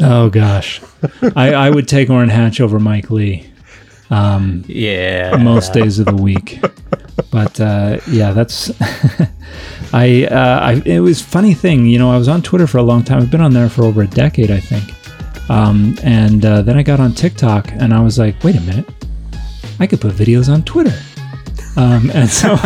oh 0.00 0.28
gosh, 0.30 0.80
I, 1.36 1.54
I 1.54 1.70
would 1.70 1.88
take 1.88 2.10
Orrin 2.10 2.28
Hatch 2.28 2.60
over 2.60 2.78
Mike 2.78 3.10
Lee 3.10 3.46
Yeah. 4.10 5.36
most 5.42 5.72
days 5.72 5.98
of 5.98 6.06
the 6.06 6.16
week. 6.16 6.60
But 7.30 7.60
uh, 7.60 7.98
yeah, 8.08 8.32
that's 8.32 8.70
I, 9.92 10.24
uh, 10.30 10.60
I. 10.60 10.82
It 10.84 11.00
was 11.00 11.20
funny 11.22 11.54
thing, 11.54 11.86
you 11.86 11.98
know. 11.98 12.10
I 12.12 12.18
was 12.18 12.28
on 12.28 12.42
Twitter 12.42 12.66
for 12.66 12.78
a 12.78 12.82
long 12.82 13.02
time. 13.04 13.18
I've 13.22 13.30
been 13.30 13.40
on 13.40 13.52
there 13.54 13.68
for 13.68 13.84
over 13.84 14.02
a 14.02 14.06
decade, 14.06 14.50
I 14.50 14.60
think. 14.60 14.92
Um, 15.48 15.96
and 16.02 16.44
uh, 16.44 16.62
then 16.62 16.76
I 16.76 16.82
got 16.82 17.00
on 17.00 17.12
TikTok, 17.12 17.70
and 17.72 17.92
I 17.92 18.00
was 18.00 18.18
like, 18.18 18.42
wait 18.42 18.56
a 18.56 18.60
minute, 18.60 18.86
I 19.78 19.86
could 19.86 20.00
put 20.00 20.14
videos 20.14 20.52
on 20.52 20.62
Twitter. 20.64 20.96
Um, 21.76 22.10
and 22.14 22.30
so 22.30 22.52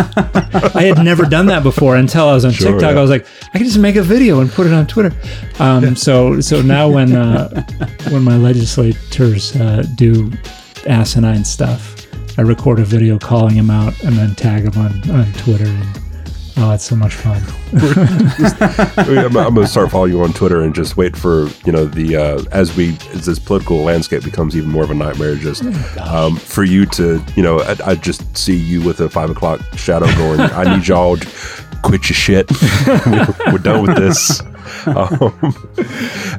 I 0.74 0.82
had 0.94 1.02
never 1.02 1.24
done 1.24 1.46
that 1.46 1.62
before 1.62 1.96
until 1.96 2.28
I 2.28 2.34
was 2.34 2.44
on 2.44 2.52
Sure, 2.52 2.72
TikTok. 2.72 2.92
yeah. 2.92 2.98
I 2.98 3.00
was 3.00 3.10
like, 3.10 3.26
I 3.54 3.58
can 3.58 3.66
just 3.66 3.78
make 3.78 3.96
a 3.96 4.02
video 4.02 4.40
and 4.40 4.50
put 4.50 4.66
it 4.66 4.72
on 4.72 4.86
Twitter. 4.86 5.12
Um, 5.58 5.96
so 5.96 6.40
so 6.42 6.60
now 6.60 6.90
when 6.90 7.16
uh, 7.16 7.64
when 8.10 8.22
my 8.22 8.36
legislators 8.36 9.56
uh, 9.56 9.82
do 9.96 10.30
asinine 10.86 11.44
stuff, 11.44 12.06
I 12.38 12.42
record 12.42 12.78
a 12.80 12.84
video 12.84 13.18
calling 13.18 13.54
him 13.54 13.70
out 13.70 13.98
and 14.04 14.14
then 14.14 14.34
tag 14.34 14.64
him 14.64 14.78
on, 14.80 15.10
on 15.10 15.32
Twitter. 15.32 15.64
And, 15.66 16.00
oh, 16.58 16.72
it's 16.72 16.84
so 16.84 16.96
much 16.96 17.14
fun. 17.14 17.42
I'm, 19.08 19.36
I'm 19.36 19.54
going 19.54 19.66
to 19.66 19.66
start 19.66 19.90
following 19.90 20.12
you 20.12 20.22
on 20.22 20.32
Twitter 20.32 20.62
and 20.62 20.74
just 20.74 20.96
wait 20.96 21.16
for 21.16 21.48
you 21.64 21.72
know 21.72 21.84
the 21.86 22.16
uh, 22.16 22.44
as 22.52 22.76
we 22.76 22.96
as 23.12 23.26
this 23.26 23.38
political 23.38 23.78
landscape 23.78 24.24
becomes 24.24 24.56
even 24.56 24.70
more 24.70 24.84
of 24.84 24.90
a 24.90 24.94
nightmare. 24.94 25.36
Just 25.36 25.64
um, 25.98 26.36
for 26.36 26.64
you 26.64 26.86
to 26.86 27.22
you 27.36 27.42
know 27.42 27.60
I, 27.60 27.76
I 27.84 27.94
just 27.94 28.36
see 28.36 28.56
you 28.56 28.82
with 28.82 29.00
a 29.00 29.08
five 29.08 29.30
o'clock 29.30 29.60
shadow 29.76 30.06
going. 30.16 30.40
I 30.40 30.76
need 30.76 30.86
y'all 30.86 31.16
to 31.16 31.28
quit 31.82 32.08
your 32.08 32.16
shit. 32.16 32.50
we're, 33.06 33.52
we're 33.52 33.58
done 33.58 33.82
with 33.86 33.96
this. 33.96 34.42
Um, 34.98 35.54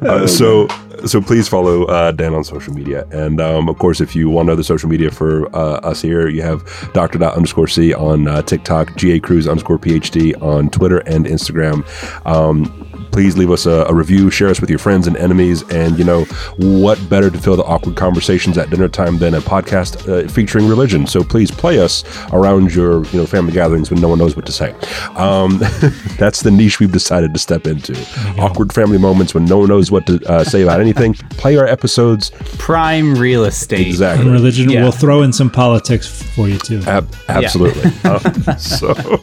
uh, 0.02 0.26
so 0.26 0.66
so 1.06 1.20
please 1.20 1.48
follow 1.48 1.84
uh, 1.84 2.12
Dan 2.12 2.34
on 2.34 2.44
social 2.44 2.74
media, 2.74 3.06
and 3.10 3.40
um, 3.40 3.68
of 3.68 3.78
course, 3.78 4.00
if 4.00 4.14
you 4.14 4.28
want 4.28 4.50
other 4.50 4.62
social 4.62 4.88
media 4.88 5.10
for 5.10 5.54
uh, 5.54 5.80
us 5.80 6.02
here, 6.02 6.28
you 6.28 6.42
have 6.42 6.64
Dot 6.92 7.14
underscore 7.22 7.68
C 7.68 7.94
on 7.94 8.28
uh, 8.28 8.42
TikTok, 8.42 8.96
GA 8.96 9.18
Cruz 9.20 9.46
underscore 9.46 9.78
PhD 9.78 10.40
on 10.42 10.70
Twitter 10.70 10.98
and 11.00 11.26
Instagram. 11.26 11.84
Um, 12.26 12.89
please 13.12 13.36
leave 13.36 13.50
us 13.50 13.66
a, 13.66 13.84
a 13.88 13.94
review, 13.94 14.30
share 14.30 14.48
us 14.48 14.60
with 14.60 14.70
your 14.70 14.78
friends 14.78 15.06
and 15.06 15.16
enemies. 15.16 15.62
And, 15.70 15.98
you 15.98 16.04
know, 16.04 16.24
what 16.56 16.98
better 17.08 17.30
to 17.30 17.38
fill 17.38 17.56
the 17.56 17.64
awkward 17.64 17.96
conversations 17.96 18.58
at 18.58 18.70
dinner 18.70 18.88
time 18.88 19.18
than 19.18 19.34
a 19.34 19.40
podcast 19.40 20.08
uh, 20.08 20.28
featuring 20.28 20.68
religion? 20.68 21.06
So 21.06 21.22
please 21.22 21.50
play 21.50 21.78
us 21.78 22.04
around 22.32 22.74
your, 22.74 23.04
you 23.06 23.18
know, 23.18 23.26
family 23.26 23.52
gatherings 23.52 23.90
when 23.90 24.00
no 24.00 24.08
one 24.08 24.18
knows 24.18 24.36
what 24.36 24.46
to 24.46 24.52
say. 24.52 24.72
Um, 25.16 25.58
that's 26.18 26.42
the 26.42 26.50
niche 26.50 26.80
we've 26.80 26.92
decided 26.92 27.32
to 27.34 27.40
step 27.40 27.66
into. 27.66 27.94
Awkward 28.38 28.72
family 28.72 28.98
moments 28.98 29.34
when 29.34 29.44
no 29.44 29.58
one 29.58 29.68
knows 29.68 29.90
what 29.90 30.06
to 30.06 30.20
uh, 30.30 30.44
say 30.44 30.62
about 30.62 30.80
anything. 30.80 31.14
Play 31.14 31.56
our 31.56 31.66
episodes. 31.66 32.30
Prime 32.58 33.14
real 33.14 33.44
estate. 33.44 33.86
Exactly. 33.86 34.24
And 34.26 34.34
religion. 34.34 34.70
Yeah. 34.70 34.82
We'll 34.82 34.92
throw 34.92 35.22
in 35.22 35.32
some 35.32 35.50
politics 35.50 36.06
for 36.06 36.48
you 36.48 36.58
too. 36.58 36.82
Ab- 36.86 37.12
absolutely. 37.28 37.90
Um, 38.08 38.58
so, 38.58 39.22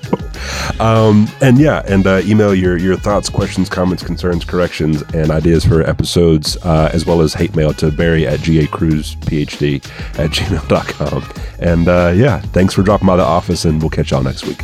um, 0.80 1.28
and 1.42 1.60
yeah, 1.60 1.84
and 1.88 2.06
uh, 2.06 2.22
email 2.24 2.54
your 2.54 2.78
your 2.78 2.98
thoughts, 2.98 3.30
questions, 3.30 3.70
comments, 3.78 4.02
concerns, 4.02 4.44
corrections, 4.44 5.04
and 5.14 5.30
ideas 5.30 5.64
for 5.64 5.84
episodes, 5.84 6.58
uh, 6.64 6.90
as 6.94 7.06
well 7.06 7.22
as 7.22 7.36
hate 7.36 7.56
mail 7.56 7.72
to 7.72 7.92
Barry 7.92 8.26
at 8.26 8.40
gacruzphd 8.40 9.86
at 10.18 10.32
gmail.com. 10.32 11.24
And 11.60 11.88
uh, 11.88 12.12
yeah, 12.16 12.42
thanks 12.42 12.74
for 12.74 12.82
dropping 12.82 13.06
by 13.06 13.18
the 13.18 13.24
office, 13.24 13.66
and 13.66 13.80
we'll 13.80 13.92
catch 13.92 14.10
y'all 14.10 14.24
next 14.24 14.48
week. 14.48 14.64